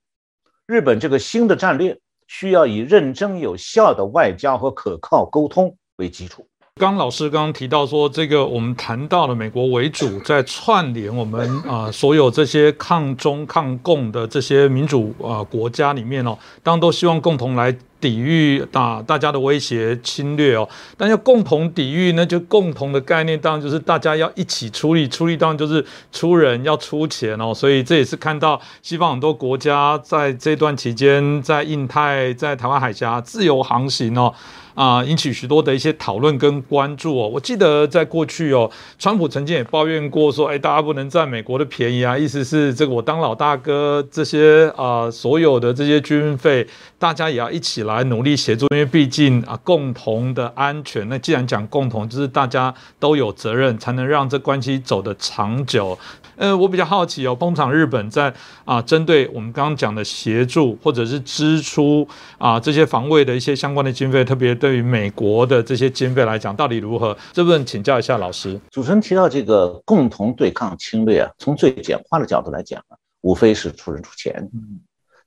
[0.66, 6.48] 日本这个新的战略需要以认真有效的外交和可靠沟通为基础。
[6.76, 20.68] 刚老师刚刚提到说，这个我们谈到了美国为主，在串联我们啊所有这些抗中抗共的这些民主啊国家里面哦，当然都希望共同来抵御大大家的威胁侵略哦。
[20.98, 27.54] 但要共同抵御呢，就共同的概念当然就是大家要一起出力，出力当然就是出人要出钱哦。
[27.54, 34.34] 所以这也是看到西方很多国家在这段期间，在印太、在台湾海峡自由航行哦。
[34.76, 37.28] 啊，引起许多的一些讨论跟关注哦。
[37.28, 46.66] 我记得在过去哦，川普曾经也抱怨过说，哎，大家不能占美国的便宜啊，意思是这个我当老大哥，这些啊所有的这些军费，
[47.00, 51.08] 大家也要一起来努力协助，因为毕竟啊共同的安全。
[51.08, 55.98] 那既然讲共同，就是大家都有责任，才能让这关系走得长久。
[56.36, 58.34] 呃，我比较好奇哦，通常日本在
[58.64, 62.08] 啊，针对我们刚刚讲的协助或者是支出
[62.38, 67.18] 啊这些防卫的一些相关的经费，特别对于美国的这些经费来讲，到底如何？
[67.34, 68.60] 这部分请教一下老师。
[68.72, 74.34] 主持人提到这个共同对抗侵略啊，从最简化的角度来讲啊，无非是出人出钱。
[74.54, 74.80] 嗯，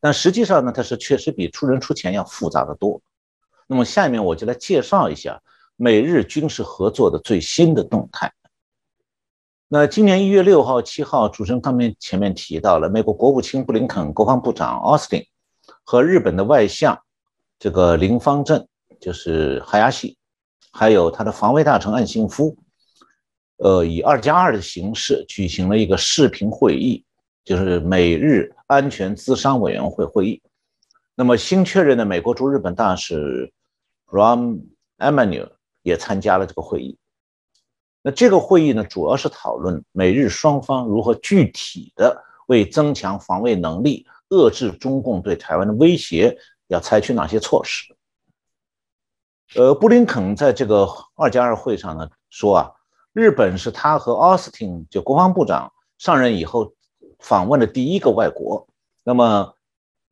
[0.03, 3.01] 但实际上呢，它是确实比出人出钱要复杂的多。
[3.69, 5.41] 那么下面我就来介绍一下
[5.77, 8.33] 美日军事合作的最新的动态。
[9.69, 15.25] 那今年一月六号、七号，主持人刚面前面提到了，美国国务卿布林肯、国防部长奥斯汀
[15.85, 17.01] 和日本的外相
[17.61, 18.67] 这个林方正，
[19.01, 20.19] 就是海亚西，
[20.73, 22.57] 还有他的防卫大臣岸信夫，
[23.59, 27.05] 呃，以二加二的形式举行了一个视频会议，
[27.45, 30.43] 就是美日安全咨商委员会会议。
[31.15, 33.53] 那么新确认的美国驻日本大使
[34.07, 34.63] Ram
[34.99, 35.51] Emanuel
[35.83, 36.99] 也参加了这个会议。
[38.03, 47.95] 那这个会议呢，主要是讨论美日双方如何具体的为增强防卫能力、遏制中共对台湾的威胁，要采取哪些措施。
[49.55, 52.73] 呃，布林肯在这个二加二会上呢说啊，
[53.13, 56.73] 日本是他和奥斯汀就国防部长上任以后
[57.23, 58.69] 访问的第一个外国。
[59.03, 59.55] 那么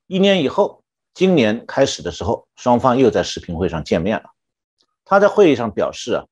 [0.07, 4.31] 一年以后，今年开始的时候，双方又在视频会上见面了。
[5.05, 6.25] 他在会议上表示啊。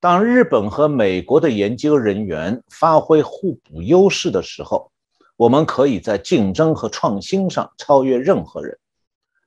[0.00, 4.90] 当日本和美国的研究人员发挥互补优势的时候，
[5.36, 8.76] 我们可以在竞争和创新上超越任何人。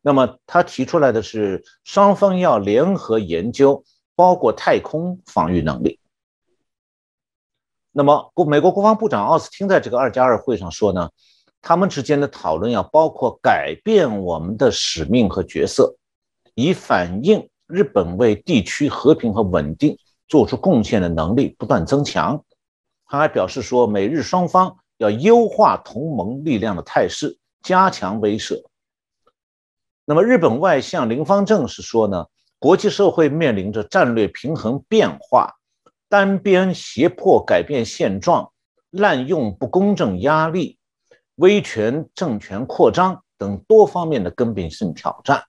[0.02, 3.84] 那么，他提出来的是双方要联合研究，
[4.16, 6.00] 包括太空防御能力。
[7.98, 11.10] 那么，国美国国防部长奥斯汀在这个二加二会上说呢，
[11.62, 15.96] 他们之间的讨论要包括改变我们的使命和角色，
[16.56, 19.98] 以反映日本为地区和平和稳定。
[20.28, 22.44] 做出贡献的能力不断增强。
[23.06, 28.60] 他还表示说，美日双方要优化同盟力量的态势，加强威慑。
[30.04, 32.26] 那么，日本外相林方正是说呢，
[32.58, 35.54] 国际社会面临着战略平衡变化、
[36.16, 38.50] 单边胁迫改变现状、
[38.90, 40.78] 滥用不公正压力、
[41.36, 45.44] 威权政权扩张等多方面的根本性挑战。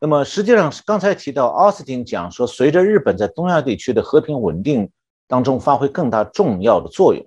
[0.00, 4.90] 那么实际上，刚才提到奥斯汀讲说，随着日本在东亚地区的和平稳定
[5.28, 7.22] 当中发挥更大重要的作用，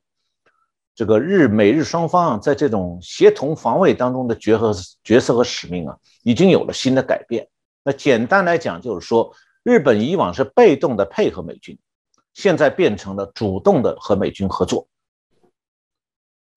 [0.96, 7.48] 这个日美日双方啊，在这种协同防卫当中的角和角色和使命啊，已经有了新的改变。
[7.84, 9.32] 那简单来讲，就是说，
[9.62, 11.78] 日本以往是被动的配合美军，
[12.40, 14.88] 现在变成了主动的和美军合作。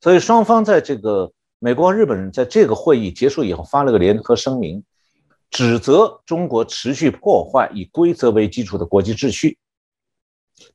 [0.01, 4.85] 所以双方在这个美国、日本人在这个会议结束以后发了个联合声明，
[5.51, 9.59] 指责中国持续破坏以规则为基础的国际秩序，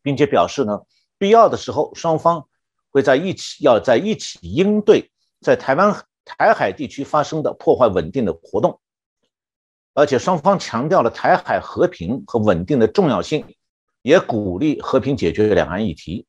[0.01, 0.81] 并且表示呢，
[1.17, 2.45] 必要的时候双方
[2.91, 8.81] 会在一起，要在一起应对在台湾台海地区发生的破坏稳定的活动，
[9.93, 13.45] 而且双方强调了台海和平和稳定的重要性，
[14.01, 16.25] 也鼓励和平解决两岸议题。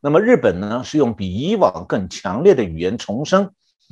[0.00, 3.50] 那么日本呢，是用比以往更强烈的语言重申。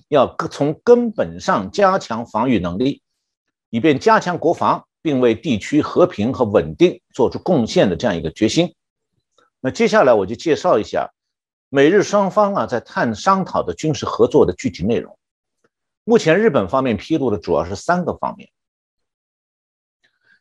[0.08, 3.02] 要从根本上加强防御能力，
[3.68, 8.74] 以便加强国防，并为地区和平和稳定做出贡献的这样一个决心。
[9.60, 11.10] 那接下来我就介绍一下
[11.68, 15.18] 美日双方啊在探商讨的军事合作的具体内容。
[16.04, 18.48] 目前日本方面披露的主要是三个方面。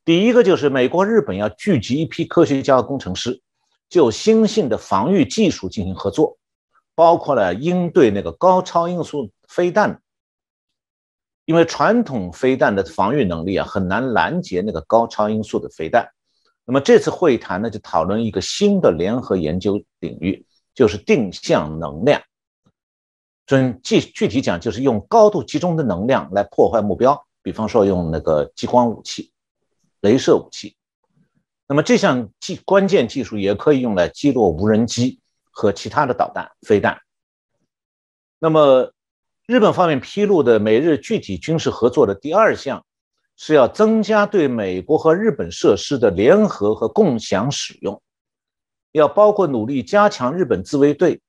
[0.07, 3.41] 第一个就是美国、日本要聚集一批科学家和工程师，
[3.89, 6.37] 就新型的防御技术进行合作，
[6.95, 9.29] 包括了应对那个高超音速。
[9.49, 10.01] 飞弹，
[11.43, 16.09] 因为传统飞弹的防御能力啊，很难拦截那个高超音速的飞弹。
[16.63, 22.21] 那么这次会谈呢，就讨论一个新的联合研究领域，就是定向能量。
[23.45, 29.33] 准具具体讲，就是用高度集中的能量来破坏目标，比方说用那个激光武器、
[30.01, 30.75] 镭射武器。
[31.67, 35.19] 那么这项技关键技术也可以用来击落无人机
[35.51, 36.99] 和其他的导弹、飞弹。
[38.39, 38.93] 那么。
[39.49, 42.85] 日本方面披露的美日具体军事合作的第二项，
[43.37, 48.01] 是要增加对美国和日本设施的联合和共享使用，
[48.91, 51.21] 要包括努力加强日本自卫队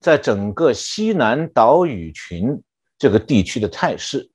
[0.00, 2.62] 在整个西南岛屿群
[2.98, 4.30] 这个地区的态势。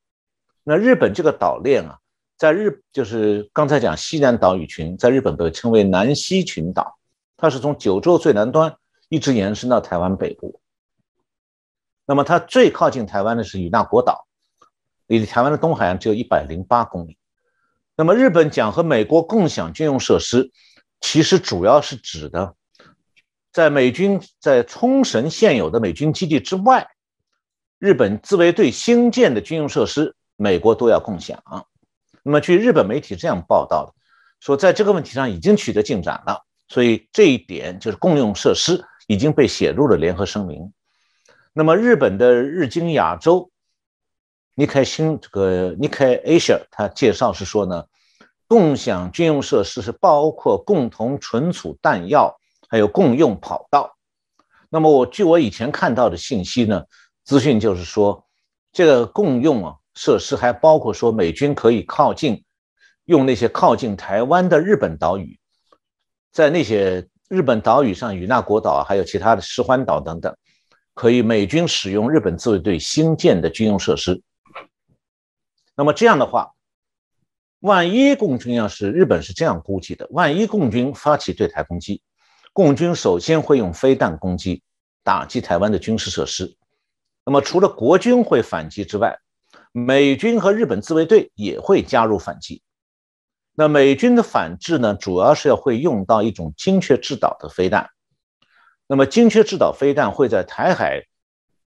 [0.64, 2.00] 那日本这个岛链啊，
[2.38, 6.98] 在日就是刚才讲西南岛屿群，在日本被称为南西群岛，
[7.36, 8.76] 它是从九州最南端
[9.10, 10.62] 一直延伸到台湾北部。
[12.06, 14.28] 那么它最靠近台湾的是与那国岛，
[15.08, 17.18] 离台湾的东海岸只有一百零八公里。
[17.96, 20.52] 那么日本讲和美国共享军用设施，
[21.02, 22.54] 其实主要是指的，
[23.52, 26.88] 在美军在冲绳现有的美军基地之外，
[27.80, 31.42] 日本自卫队新建的军用设施，美国都要共享。
[32.28, 33.94] 那么据日本媒体这样报道的，
[34.42, 40.74] 说在这个问题上已经取得进展了，所以这一点就是共用设施已经被写入了联合声明。
[41.54, 43.50] 那么，日本的日经亚洲，
[44.56, 47.86] 尼开新这个尼开 Asia，他介绍是说呢，
[48.46, 53.96] 共享军用设施是包括共同存储弹药，还有共用跑道。
[54.68, 56.84] 那么，我据我以前看到的信息呢，
[57.24, 58.26] 资讯就是说，
[58.74, 62.44] 这个共用啊设施还包括说美军可以靠近，
[63.06, 65.40] 用那些靠近台湾的日本岛屿，
[66.32, 70.34] 在那些日本岛屿上，与那国岛还有其他的石环岛等等。
[70.94, 74.22] 可以美军使用日本自卫队新建的军用设施。
[75.76, 76.54] 那么这样的话，
[77.60, 82.02] 万一共军要是日本是这样估计的，万一共军发起对台攻击，
[82.52, 84.64] 共军首先会用飞弹攻击
[85.04, 86.56] 打击台湾的军事设施。
[87.24, 89.20] 那么除了国军会反击之外，
[89.72, 92.62] 美军和日本自卫队也会加入反击。
[93.54, 97.90] 那美军的反制呢，主要是要会用到一种精确制导的飞弹。
[98.88, 101.04] 那么，精确制导飞弹会在台海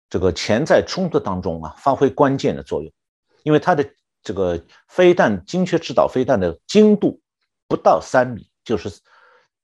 [0.09, 2.91] 这个潜在冲突当中啊发挥关键的作用，
[3.43, 3.89] 因为它的
[4.21, 7.19] 这个飞弹精确制导飞弹的精度
[7.67, 8.89] 不到三米，就是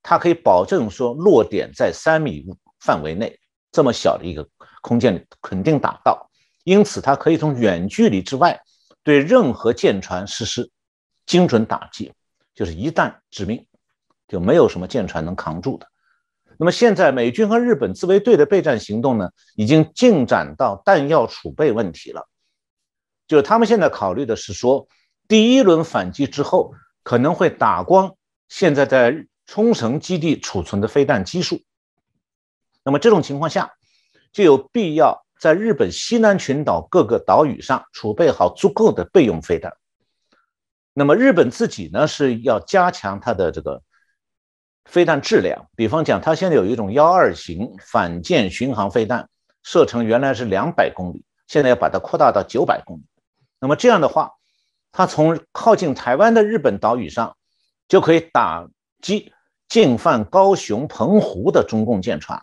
[0.02, 2.46] 它可以保证说落点在三米
[2.80, 3.38] 范围内，
[3.72, 4.48] 这么小的一个
[4.82, 6.30] 空间里肯定打到，
[6.64, 8.62] 因此它可以从远距离之外
[9.04, 10.72] 对任何舰船实施
[11.26, 12.14] 精准打击，
[12.54, 13.66] 就是一旦致命，
[14.28, 15.88] 就没有什么舰船能扛住的。
[16.58, 22.30] 那么现在美军和日本自卫队的备战行动呢，已经进展到弹药储备问题了。
[23.28, 24.88] 就是他们现在考虑的是说，
[25.28, 28.16] 第一轮反击之后可能会打光
[28.50, 31.62] 现在在冲绳基地储存的飞弹基数。
[32.84, 33.74] 那么这种情况下，
[34.32, 39.74] 就有必要在日本西南群岛各个岛屿上储备好足够的备用飞弹。
[40.94, 43.84] 那么日本自己呢，是要加强它的这个。
[44.86, 49.30] 飞弹质量，比方讲，它现在有一种幺二型反舰巡航飞弹，
[49.64, 53.04] 射程原来是两百公里，现在要把它扩大到九百公里。
[53.60, 54.32] 那么这样的话，
[54.94, 57.36] 它从靠近台湾的日本岛屿上
[57.88, 58.68] 就可以打
[59.02, 59.34] 击
[59.68, 62.42] 进犯高雄、澎湖的中共舰船。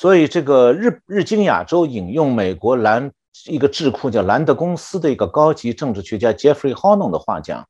[0.00, 3.10] 所以，这个日日经亚洲引用美国兰
[3.46, 7.68] 一个智库叫兰德公司的一个高级政治学家 Jeffrey Hornon 的话讲，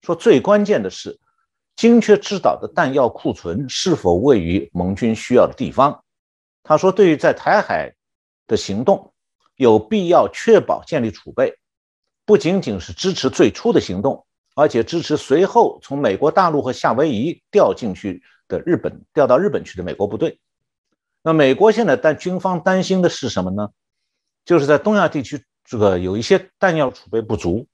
[0.00, 1.18] 说最关键的是。
[1.76, 6.02] 精确制导的弹药库存是否位于盟军需要的地方？
[6.62, 7.94] 他说，对于在台海
[8.46, 9.12] 的行动，
[9.56, 11.58] 有必要确保建立储备，
[12.24, 14.24] 不仅仅是支持最初的行动，
[14.54, 20.38] 而且支持随后从美国大陆和夏威夷调进去的日本调到日本去的美国部队。
[21.26, 23.70] 那美国现在担军方担心的是什么呢？
[24.44, 27.66] 就是在东亚地区这个有一些弹药储备不足，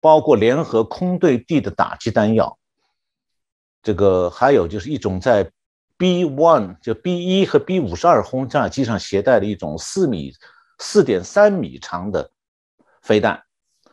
[0.00, 2.56] 包括联合空对地的打击弹药，
[3.82, 5.52] 这个还有就是一种在。
[5.98, 10.30] B one 就 B 一和 B 五十二轰炸机上携带的一种四米、
[10.78, 12.30] 四点三米长的
[13.00, 13.42] 飞弹，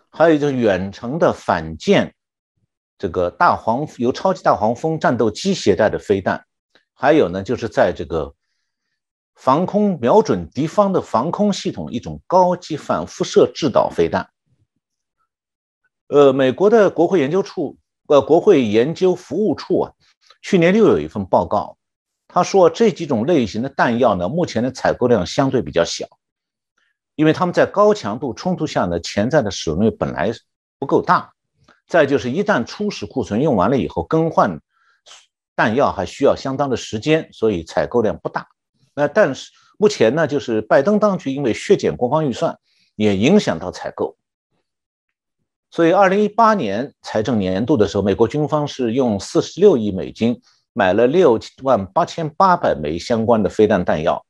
[0.09, 2.13] 还有就是远程的反舰
[2.97, 6.45] 这个大黄由超级大黄蜂战斗机携带的飞弹，
[7.03, 8.33] 还有呢就是在这个
[9.35, 14.29] 防空瞄准敌方的防空系统一种高级反辐射制导飞弹。
[16.07, 17.77] 呃，美国的国会研究处
[18.07, 19.91] 呃国会研究服务处啊，
[20.41, 21.77] 去年又有一份报告。
[22.29, 26.07] 他说这几种类型的弹药呢，目前的采购量相对比较小，
[27.15, 30.31] 因为他们在高强度冲突下呢，潜在的使用率本来
[30.79, 31.33] 不够大。
[31.85, 34.61] 再就是一旦初始库存用完了以后，更换
[35.55, 38.47] 弹药还需要相当的时间，所以采购量不大。
[38.93, 42.57] 那但是目前呢，就是拜登当局因为削减国防预算，
[42.95, 44.15] 也影响到采购。
[45.71, 50.41] 所以二零一八年财政年度的时候，美国军方是用四十六亿美金。
[50.75, 54.25] 买了六万八千八百枚相关的飞弹弹药。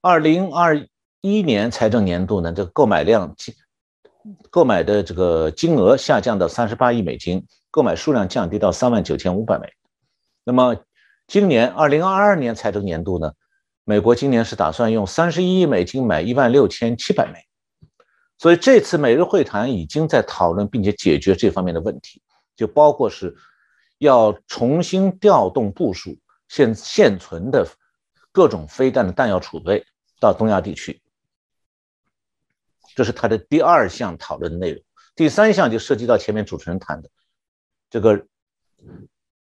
[0.00, 0.84] 二零二
[1.20, 3.32] 一年财政年度呢，这个购买量、
[4.50, 9.72] 购买的这个金额下降到三十八亿美金，购买数量降低到三万九千五百枚。
[10.44, 10.76] 那么
[11.26, 13.32] 今年二零二二年财政年度呢，
[13.84, 17.40] 美国今年是打算用三十一亿美金买一万六千七百枚。
[18.38, 22.22] 所以这次美日会谈已经在讨论并且解决这方面的问题，
[22.54, 23.34] 就包括是。
[23.98, 26.18] 要重新调动部署
[26.48, 27.66] 现现存的
[28.32, 29.86] 各种飞弹的弹药储备
[30.20, 31.00] 到东亚地区，
[32.94, 34.82] 这是他的第二项讨论内容。
[35.14, 37.08] 第三项就涉及到前面主持人谈的
[37.88, 38.26] 这个，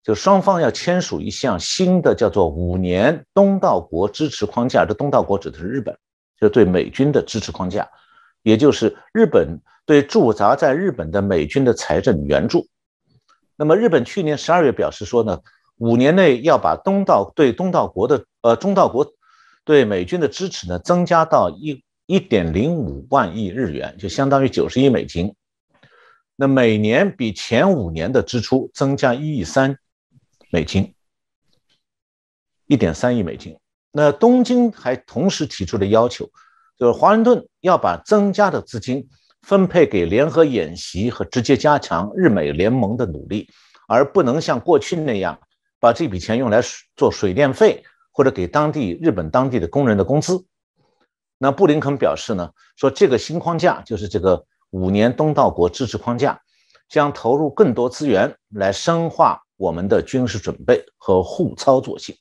[0.09, 4.87] 就双方要签署一项新的叫做五年东道国支持框架。
[4.87, 5.95] 这东道国指的是日本，
[6.41, 7.87] 就对美军的支持框架，
[8.43, 12.67] 也就是日本对驻扎在日本的美军的财政援助。
[13.55, 15.41] 那么，日本去年十二月表示说呢，
[15.77, 19.07] 五年内要把东道对东道国的呃中道国
[19.63, 25.35] 对美军的支持呢增加到一一点零五万亿日元，就相当于九十亿美金。
[26.35, 29.77] 那每年比前五年的支出增加一亿三
[30.51, 30.95] 美金，
[32.67, 33.59] 一点三亿美金。
[33.93, 36.31] 那东京还同时提出了要求，
[36.79, 39.09] 就是华盛顿要把增加的资金。
[39.43, 43.49] 分配给联合演习和直接加强日美联盟的努力，
[43.87, 45.39] 而不能像过去那样
[45.81, 46.61] 把这笔钱用来
[46.97, 47.83] 做水电费
[48.13, 50.45] 或者给当地日本当地的工人的工资。
[51.39, 56.39] 那布林肯表示呢，说这个新框架就是这个五年东道国支持框架，
[56.89, 62.17] 将投入更多资源来深化我们的军事准备和互操作性。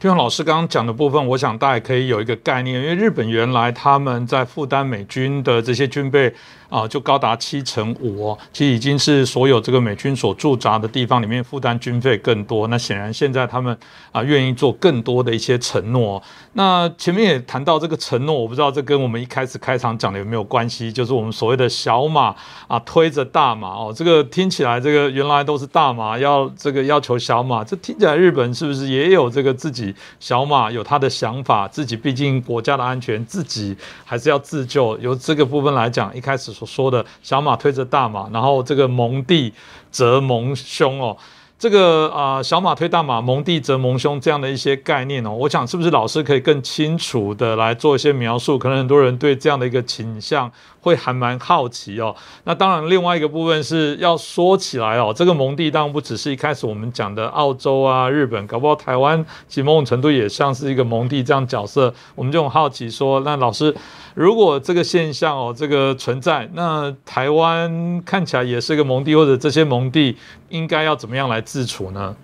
[0.00, 6.34] 就像老师刚刚讲的部分，我想大家可以有一个概念，因为日本原来他们在负担美军的这些军备。
[6.74, 12.66] 啊，就高达七成五哦，其实已经是所有这个美军所驻扎的地方里面负担军费更多。
[12.66, 13.78] 那显然现在他们
[14.10, 16.20] 啊愿意做更多的一些承诺。
[16.54, 20.92] 那前面也谈到这个承诺，我不知道这跟我们一开始开场讲的有没有关系？
[20.92, 22.34] 就是我们所谓的小马
[22.66, 31.68] 啊推着大马哦，这个听起来这个原来都是大马要这个要求小马，这听起来日本是不是也有这个自己小马有他的想法？
[31.68, 34.98] 自己毕竟国家的安全自己还是要自救。
[34.98, 36.63] 由这个部分来讲，一开始说。
[36.64, 39.52] 说的小马推着大马，然后这个蒙弟
[39.90, 41.16] 则蒙兄哦，
[41.58, 48.58] 这个啊小马推大马，蒙弟则蒙兄这样的一些概念哦，我想是不是老师可以更清楚的来做一些描述？
[48.58, 50.50] 可能很多人对这样的一个倾向。
[50.84, 52.14] 会还蛮好奇哦。
[52.44, 61.92] 那当然，另外一个部分是要说起来哦，这个蒙地当然不只是一开始我们讲的澳洲啊、日本，搞不好台湾其某种程度也像是一个蒙地这样角色。
[62.14, 63.74] 我们就很好奇说，那老师，
[64.12, 70.18] 如果这个现象哦，这个存在，那台湾看起来也是个蒙地，或者这些蒙地
[70.50, 72.14] 应该要怎么样来自处呢？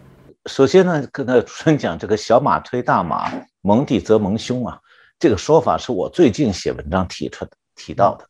[0.46, 3.30] 首先呢，跟那主持人讲，这个小马推大马，
[3.62, 4.78] 蒙地则蒙兄啊，
[5.18, 8.26] 这个说法是我最近写文章提出的、提到的。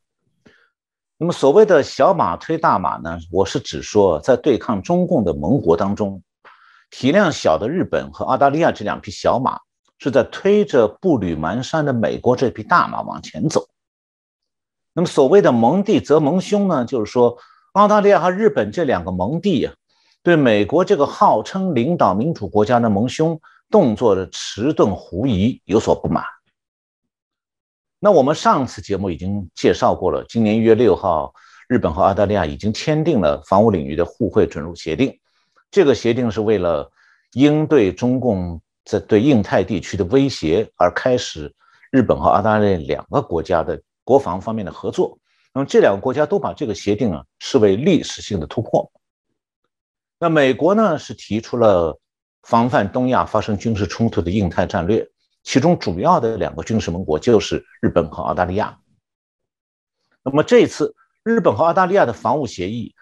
[1.23, 3.19] 那么所谓的小马推大马呢？
[3.29, 6.19] 我是指说，在对抗中共的盟国当中，
[6.89, 9.59] 体量小的日本和澳大利亚这两匹小马
[9.99, 13.67] 是在推着步履蹒跚的美国这匹大马往前走。
[14.93, 16.85] 那么所谓的盟弟则盟兄呢？
[16.85, 17.37] 就是说，
[17.73, 19.73] 澳大利亚和日本这两个盟弟啊，
[20.23, 26.23] 对美国这个号称领导民主国家的盟兄动作的迟钝狐疑有所不满。
[28.03, 31.31] 那我们上次节目已经介绍过了，今年一月六号，
[31.67, 35.15] 日本和澳大利亚已经签订了防务领域的互惠准入协定。
[35.69, 36.91] 这个协定是为了
[37.33, 41.53] 应对中共在对印太地区的威胁而开始
[41.91, 45.15] 日本和澳大利亚两个国家的国防方面的合作。
[45.53, 48.91] 那么这两个国家都把这个协定啊视为历史性的突破。
[50.17, 51.99] 那美国呢是提出了
[52.41, 55.07] 防范东亚发生军事冲突的印太战略，
[55.43, 58.77] 其中主要的两个军事盟国就是日本和澳大利亚。
[60.23, 62.93] 那么这次日本和澳大利亚的防务协议。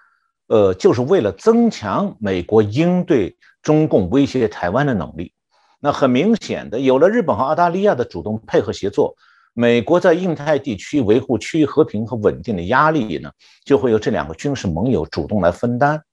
[0.51, 5.31] 呃，就是为了增强美国应对中共威胁台湾的能力。
[5.79, 9.15] 那很明显的，有了日本和澳大利亚的主动配合协作，
[9.53, 13.31] 美国在印太地区维护区域和平和稳定的压力呢，
[13.63, 16.03] 就会由这两个军事盟友主动来分担。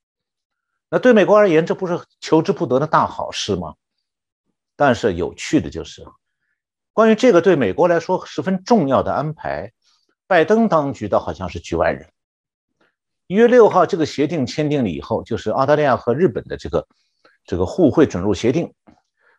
[0.90, 3.72] 那对美国而言，这不是求之不得的大好事吗？
[4.76, 6.06] 但是有趣的就是，
[6.92, 9.72] 关于这个对美国来说十分重要的安排，
[10.26, 12.08] 拜登当局倒好像是局外人。
[13.26, 16.86] 一月六号，这个协定签订了以后，就是澳大利亚和日本的这个
[17.44, 18.72] 这个互惠准入协定，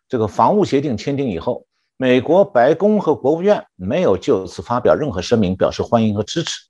[0.10, 1.66] 这个防务协定签订以后，
[1.98, 6.68] 美国白宫和国务院没有就此发表任何声明表示欢迎和支持。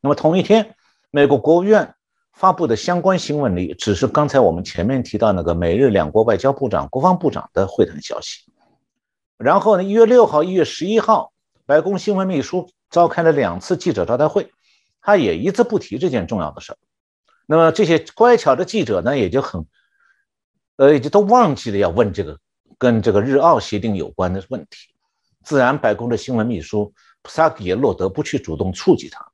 [0.00, 0.74] 那么同一天，
[1.10, 1.94] 美国国务院
[2.36, 8.44] 发布的相关新闻里，只是刚才我们前面提到那个美日两国外交部长、国防部长的会谈消息。
[9.38, 11.32] 然后呢，一月六号、一月十一号，
[11.64, 14.52] 白宫新闻秘书召开了两次记者招待会。
[15.00, 16.78] 他也一字不提这件重要的事儿，
[17.46, 19.64] 那么这些乖巧的记者呢，也就很，
[20.76, 22.38] 呃，也就都忘记了要问这个
[22.76, 24.88] 跟这个日澳协定有关的问题，
[25.42, 29.24] 自然白宫的新闻秘书普萨克也落得不去主动触及他。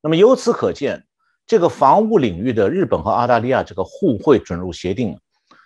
[0.00, 1.04] 那么由此可见，
[1.52, 5.20] 这个防务领域的日本和澳大利亚这个互惠准入协定，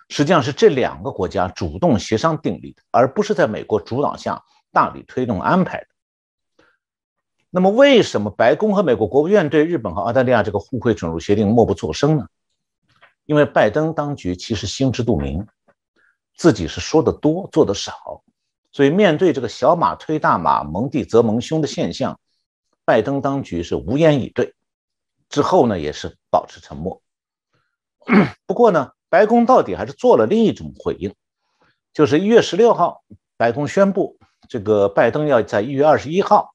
[0.09, 5.87] 实际上是这两个国家主动协商订立的，而不是在美国主导下大力推动安排的。
[7.51, 12.27] 那么，为什么白宫和美国国务院对日本和澳大利亚这个互惠准入协定默不作声呢？
[13.25, 15.47] 因为拜登当局其实心知肚明，
[16.37, 18.25] 自己是说的多做的少，
[18.73, 22.19] 所以面对这个小马推大马、蒙弟则蒙兄的现象，
[22.85, 24.53] 拜登当局是无言以对。
[25.29, 27.03] 之后呢，也是保持沉默。
[28.47, 31.15] 不过呢，白宫到底还是做了另一种回应，
[31.93, 33.03] 就是一月十六号，
[33.37, 34.19] 白宫宣布，
[34.49, 36.55] 这个拜登要在一月二十一号。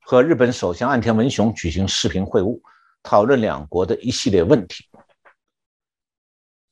[0.00, 2.58] 和日本首相岸田文雄举行视频会晤，
[3.02, 4.86] 讨论两国的一系列问题。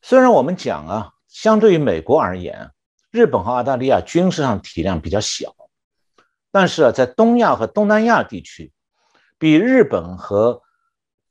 [0.01, 2.71] 虽然我们讲啊，相对于美国而言，
[3.11, 5.55] 日本和澳大利亚军事上体量比较小，
[6.51, 8.73] 但是啊，在东亚和东南亚地区，
[9.37, 10.63] 比日本和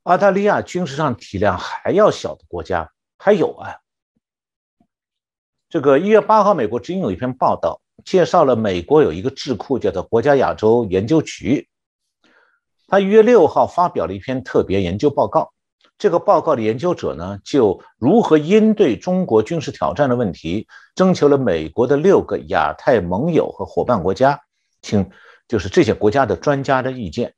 [0.05, 3.77] 澳大利亚军事上体量还要小的国家还有啊。
[5.67, 11.67] 这个一月八号，美国之音有一篇报道，介绍了美国有一个智库，叫做国家亚洲研究局。
[12.87, 15.51] 他一月六号发表了一篇特别研究报告。
[15.97, 24.39] 这个报告的研究者呢，就如何应对中国军事挑战的问题，征求了美国的六个亚太盟友和伙伴国家，
[24.83, 25.09] 请
[25.47, 27.33] 就是这些国家的专家的意见。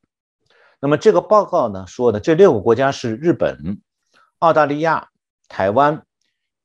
[0.79, 3.81] 那么这个报告呢说的这六个国家是日本、
[4.39, 5.09] 澳大利亚、
[5.47, 6.03] 台湾、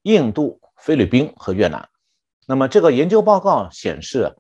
[0.03, 1.89] 印度、菲律宾和越南。
[2.47, 4.37] 那么这个研究报告显示，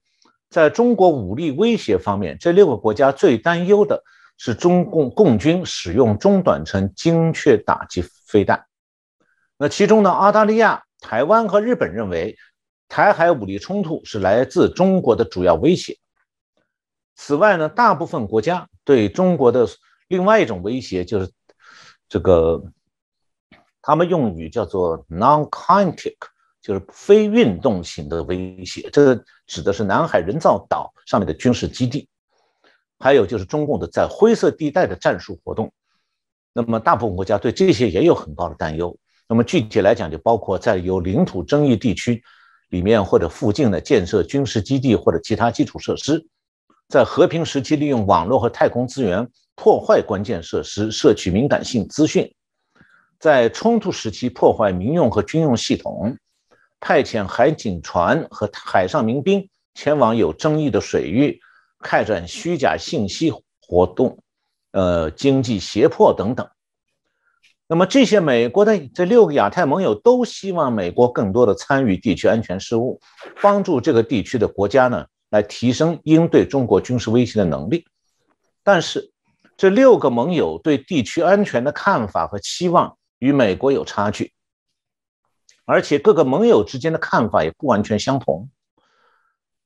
[0.51, 4.03] 在中国武力威胁方面，这六个国家最担忧的。
[4.39, 8.67] 是中共共军使用中短程精确打击飞弹。
[9.57, 12.37] 那其中呢，澳大利亚、台湾和日本认为，
[12.89, 15.97] 台海武力冲突是来自中国的主要威胁。
[17.15, 19.67] 此外呢，大部分国家对中国的
[20.09, 21.31] 另外一种威胁就是
[22.09, 22.63] 这个，
[23.81, 26.17] 他们用语叫做 non-kinetic，
[26.61, 28.89] 就是非运动型的威胁。
[28.93, 32.09] 这个指的是南海人造岛上面的军事基地。
[32.99, 35.73] 还有就是中共的在灰色地带的战术活动，
[36.53, 38.97] 那么大部分国家对这些也有很高的担忧。
[39.27, 42.23] 那么具体来讲，就包括在有领土争议地区
[42.69, 46.25] 里面或者附近的建设军事基地或者其他基础设施，
[46.93, 52.27] 在和平时期利用网络和太空资源破坏关键设施，摄取敏感性资讯；
[53.19, 56.15] 在冲突时期破坏民用和军用系统，
[56.81, 61.41] 派遣海警船和海上民兵前往有争议的水域。
[61.81, 63.33] 开展虚假信息
[63.63, 64.19] 活动，
[64.73, 66.47] 呃，经济胁迫等等。
[67.67, 73.01] 那么这些美国的这六个亚太盟友都希望美国更多的参与地区安全事务，
[73.41, 77.87] 帮助这个地区的国家呢来提升应对中国军事威胁的能力。
[78.63, 79.13] 但是
[79.57, 84.35] 这六个盟友对地区安全的看法和期望与美国有差距，
[85.65, 88.51] 而且各个盟友之间的看法也不完全相同。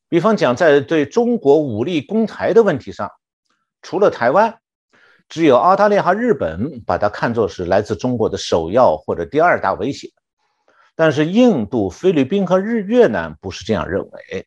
[0.08, 3.10] 比方讲，在对中国武力攻台的问题上，
[3.82, 4.60] 除了台湾，
[5.28, 10.12] 只有澳大利亚和日本把它看作是来自中国的首要或者第二大威胁。
[10.94, 14.46] 但是印度、菲律宾和日越南不是这样认为。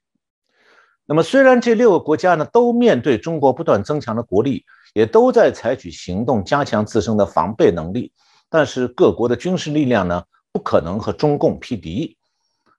[1.12, 8.14] 那么，虽然这六个国家呢都面对中国不断增强的国力，也都在采取行动加强自身的防备能力，
[8.48, 12.16] 但是各国的军事力量呢不可能和中共匹敌。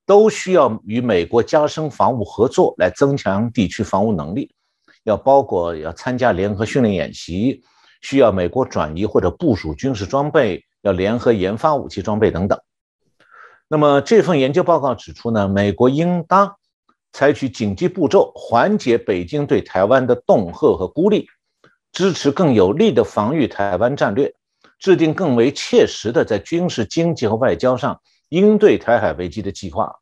[0.07, 4.53] 都需要与美国加深防务合作，来增强地区防务能力。
[5.03, 7.62] 要包括要参加联合训练演习，
[8.01, 12.57] 需要美国转移或者部署军事装备，要联合研发武器装备等等。
[13.68, 16.57] 那么这份研究报告指出呢，美国应当
[17.12, 21.26] 采取紧急步骤，缓解北京对台湾的恫吓和孤立，
[21.92, 24.32] 支持更有力的防御台湾战略，
[24.78, 29.92] 制定更为切实的在军事、经济和外交上应对台海危机的计划。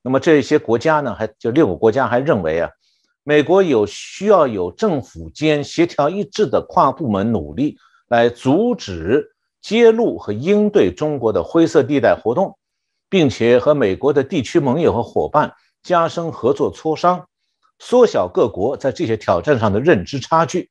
[0.00, 2.70] 那么这些国家呢，还就六个国家还认为啊，
[3.24, 7.76] 美国有需要有政府间协调一致的跨部门努力，
[8.08, 12.56] 来阻止揭露和应对中国的灰色地带活动，
[13.08, 15.54] 并且和美国的地区盟友和伙伴
[15.84, 17.28] 加深合作磋商，
[17.78, 20.70] 缩小各国在这些挑战上的认知差距。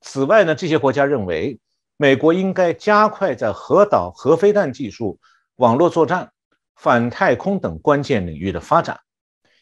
[0.00, 1.60] 此外呢，这些国家认为，
[1.98, 5.18] 美国应该加快在核导、核飞弹技术、
[5.56, 6.32] 网络作战。
[6.74, 8.98] 反太空等关键领域的发展，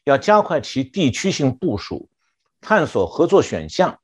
[0.05, 2.09] 要加快其地区性部署，
[2.63, 3.99] 探索合作选项，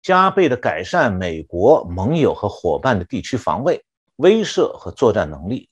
[0.00, 3.84] 加倍的改善美国盟友和伙伴的地区防卫、
[4.16, 5.68] 威慑和作战能力，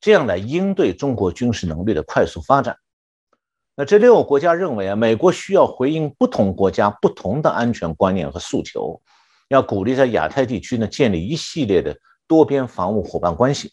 [0.00, 2.76] 这样来应对中国军事能力的快速发展。
[3.74, 9.00] 那这六个国家认为啊，美国需要回应不同国家不同的安全观念和诉求，
[9.48, 11.96] 要鼓励在亚太地区呢建立一系列的
[12.26, 13.72] 多边防务伙伴关系。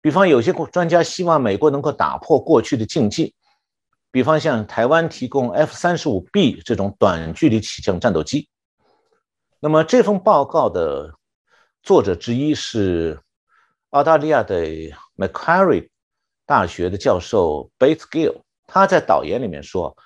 [0.00, 3.32] 比方，有些专家希望美国能够打破过去的禁忌，
[4.10, 8.48] 比方向台湾提供 F 三十五 B 这种短距离起降战斗机。
[9.60, 11.14] 那么，这份报告的
[11.84, 13.20] 作者之一是
[13.90, 14.66] 澳大利亚的
[15.16, 15.88] Macquarie
[16.46, 19.96] 大学的教授 Bates Gill，他在导言里面说：“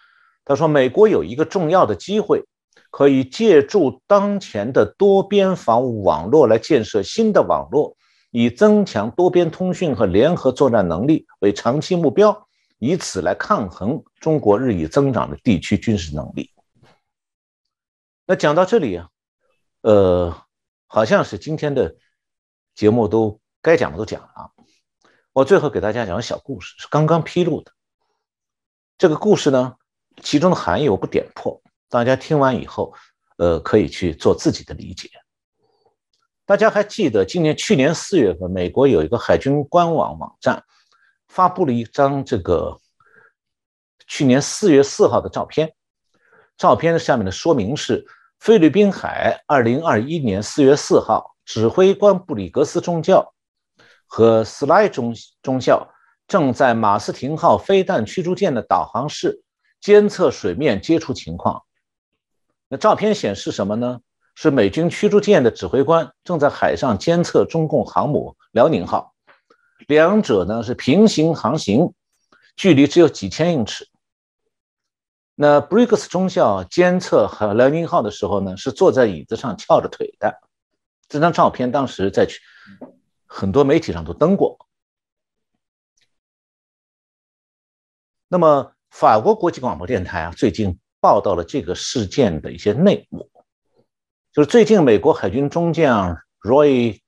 [0.44, 2.44] 他说，美国有一个重要的机会，
[2.90, 7.96] 可以借助当前的多边防务网络来建设新的网络。”
[8.32, 12.46] 以增强多边通讯和联合作战能力为长期目标，
[12.78, 16.50] 以此来抗衡中国日益增长的地区军事能力。
[18.26, 19.08] 那讲到这里啊，
[19.80, 20.36] 呃，
[20.86, 21.96] 好像是今天的
[22.74, 24.50] 节目都该讲的都讲了啊。
[25.36, 27.70] 我最后给大家讲个小故事，是刚刚披露的。
[28.96, 29.74] 这个故事呢，
[30.22, 31.60] 其中的含义我不点破，
[31.90, 32.94] 大家听完以后，
[33.36, 35.10] 呃，可以去做自己的理解。
[36.46, 40.64] 大家还记得，今年去年四月份，美国有一个海军官网网站
[41.28, 42.80] 发布了一张这个
[44.06, 45.74] 去年四月四号的照片。
[46.56, 48.06] 照片下面的说明是：
[48.40, 53.34] 菲律宾海二零二一年四月四号，指挥官布里格斯中校
[54.06, 55.88] 和斯莱中中校
[56.26, 59.42] 正在马斯廷号飞弹驱逐舰的导航室
[59.80, 61.62] 监测水面接触情况。
[62.68, 64.00] 那照片显示什么呢？
[64.34, 69.14] 是美军驱逐舰的指挥官正在海上监测中共航母辽宁号，
[69.86, 71.94] 两者呢是平行航行，
[72.54, 73.88] 距离只有几千英尺。
[75.34, 80.34] 那布里克斯中校监测和辽宁号的时候呢，是坐在椅子上翘着腿的。
[81.08, 82.26] 这张照片当时在
[83.26, 84.58] 很多媒体上都登过。
[88.28, 93.30] 那么法国国际广播电台啊，最近报道了这个事件的一些内幕。
[94.32, 97.00] 就是最近，美国海军中将 Roy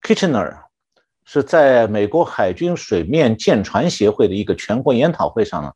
[0.00, 0.62] Kitchener
[1.24, 5.72] 是在美国海军水面舰船协会的一个全国研讨会上呢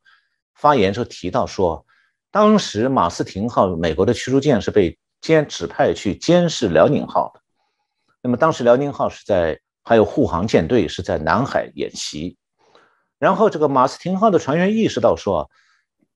[0.54, 1.84] 发言时候提到说，
[2.30, 7.40] 当时马斯廷号美国的驱逐舰是被监指派去监视辽宁号的。
[8.26, 12.36] 那么当时辽宁号是在还有护航舰队是在南海演习，
[13.20, 15.48] 然后这个马斯廷号的船员意识到说。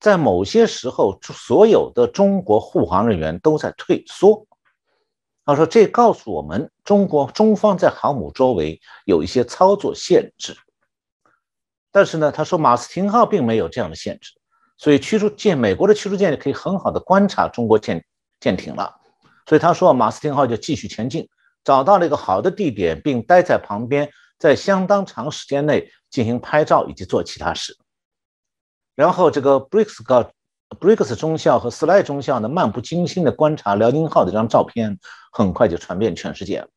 [0.00, 4.46] 在某些时候，所有的中国护航人员都在退缩。
[5.44, 10.56] 他说：“这告诉我们，中国中方在航母周围有一些操作限制。
[11.92, 14.32] 但是呢，他说马斯廷号并没有这样的限制，
[14.78, 18.02] 所以驱逐舰美国的驱逐舰就可以很好的观察中国舰
[18.40, 18.96] 舰艇了。
[19.44, 21.28] 所以他说马斯廷号就继续前进，
[21.64, 27.76] 找到了一个好的地点，并待在旁边，在相当长时间内进行拍照以及做其他事。”
[28.96, 30.30] 然后，这个 Briggs 告
[30.78, 34.98] Briggs 中校和 Sly 中校呢，漫不经心地观察辽宁号的这张照片，
[35.32, 36.68] 很快就传遍全世界了。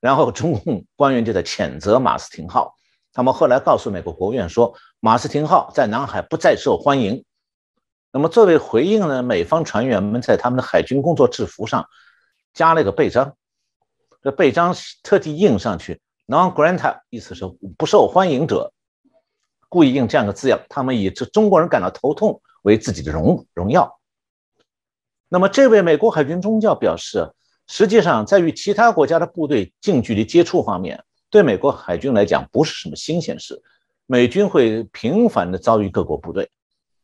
[0.00, 2.74] 然后，中共官员就在谴责马斯廷号，
[3.12, 7.24] 他们后来告诉美国国务院说，马斯廷号在南海不再受欢迎。
[8.12, 11.86] 那么作为回应呢，美方船员们在他们的海军工作制服上
[12.54, 13.34] 加了一个背章，
[14.28, 17.46] 这背章特地印上去，non-granta 意思是
[17.78, 18.74] 不受欢迎者，
[19.70, 23.98] 故意印这样的字样，他们以这中国人感到头痛为自己的荣荣耀。
[25.30, 27.32] 那么这位美国海军中将表示，
[27.68, 33.62] 实际上在与其他国家的部队近距离接触方面，对美国海军来讲不是什么新鲜事，
[34.04, 36.50] 美军会频繁地遭遇各国部队。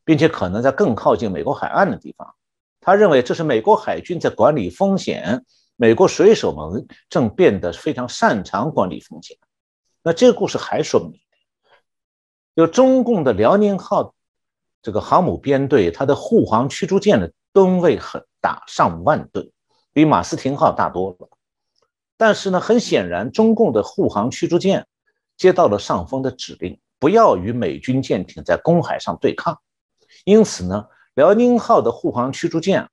[0.05, 2.35] 并且可能在更靠近美国海岸的地方，
[2.83, 5.43] 他认为这是美国海军在管理风险。
[5.77, 9.37] 美国水手们正变得非常擅长管理风险。
[10.03, 11.21] 那这个故事还说明，
[12.55, 14.15] 就中共的辽宁号
[14.83, 19.51] 这个航母编队，它的护航驱逐舰的吨位很大，上万吨，
[19.93, 21.29] 比马斯廷号大多了。
[22.17, 24.87] 但是呢，很显然，中共的护航驱逐舰
[25.37, 29.59] 接到了上峰的指令，不要与美军舰艇在公海上对抗。
[30.25, 32.89] 因此呢，辽宁号的护航驱逐舰，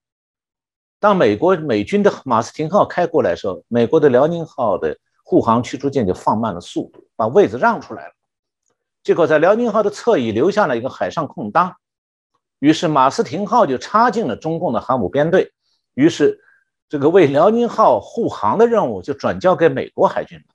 [1.01, 8.13] 当美国美军的马斯廷号开过来的时候，美国的辽宁号的护航驱逐舰就放慢了速度，把位置让出来了。
[9.01, 11.75] 结果在辽宁号的侧翼留下了一个海上空当，
[12.59, 15.51] 于是马斯廷号就插进了中共的航母编队，
[15.95, 16.39] 于是
[16.87, 20.45] 这个为辽宁号护航的任务就转交给美国海军了。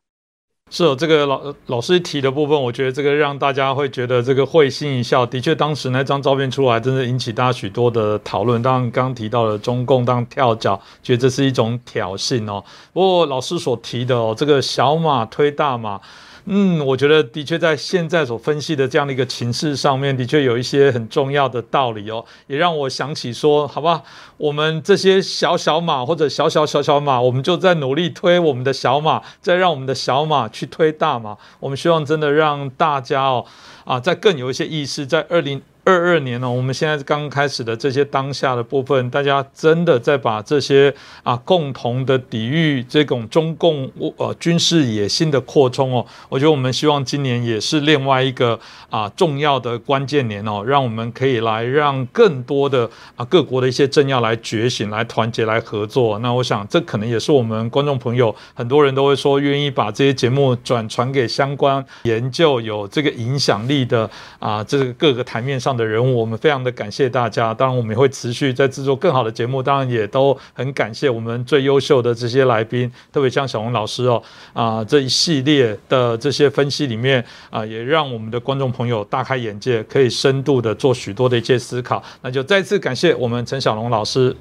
[0.68, 5.24] 是哦，这个老老师提的部分，我觉得这个让大家会觉得这个会心一笑。
[5.24, 8.60] 的确，当时那张照片出来，真的引起大家许多的讨论。
[8.60, 12.64] 当然，刚提到了中共当跳脚，觉得这是一种挑衅哦。
[12.92, 16.00] 不过老师所提的哦，这个小马推大马。
[16.48, 24.02] 嗯，我觉得的确在现在所分析的这样的一个情势上面，的确有一些很重要的道理哦，也让我想起说，好吧，
[24.36, 31.36] 我们这些小小马或者小小小小马，我们就在努力推我们的小马，再让我们的小马去推大马。
[31.58, 33.44] 我们希望真的让大家哦，
[33.84, 35.60] 啊，在更有一些意识，在二零。
[35.86, 48.58] 二二年呢，我们现在刚开始的这些当下的部分，大家真的在把这些啊共同的抵御这种中共呃军事野心的扩充哦，我觉得我们希望今年也是另外一个
[48.90, 56.18] 啊重要的关键年哦，让我们可以来让更多的啊各国的一些政要来觉醒、来团结、来合作。
[56.18, 64.10] 那我想这可能也是我们观众朋友很多人都会说愿意把这些节目转传给相关研究有这个影响力的
[64.40, 65.75] 啊这个各个台面上。
[65.76, 67.52] 的人物，我们非常的感谢大家。
[67.52, 69.62] 当然，我们也会持续在制作更好的节目。
[69.62, 74.22] 当然，也都很感谢我们最优秀的这些来宾，特别像小红老师哦
[74.52, 82.02] 啊这一系列的这些分析里面啊，也让我们的观众朋友大开眼界，可以深度的做许多的一些思考。
[82.22, 84.34] 那就再次感谢我们陈小龙老师。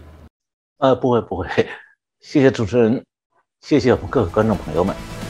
[0.77, 1.47] 呃，不会不会，
[2.19, 3.03] 谢谢主持人，
[3.61, 5.24] 谢谢我们各个观众朋友们。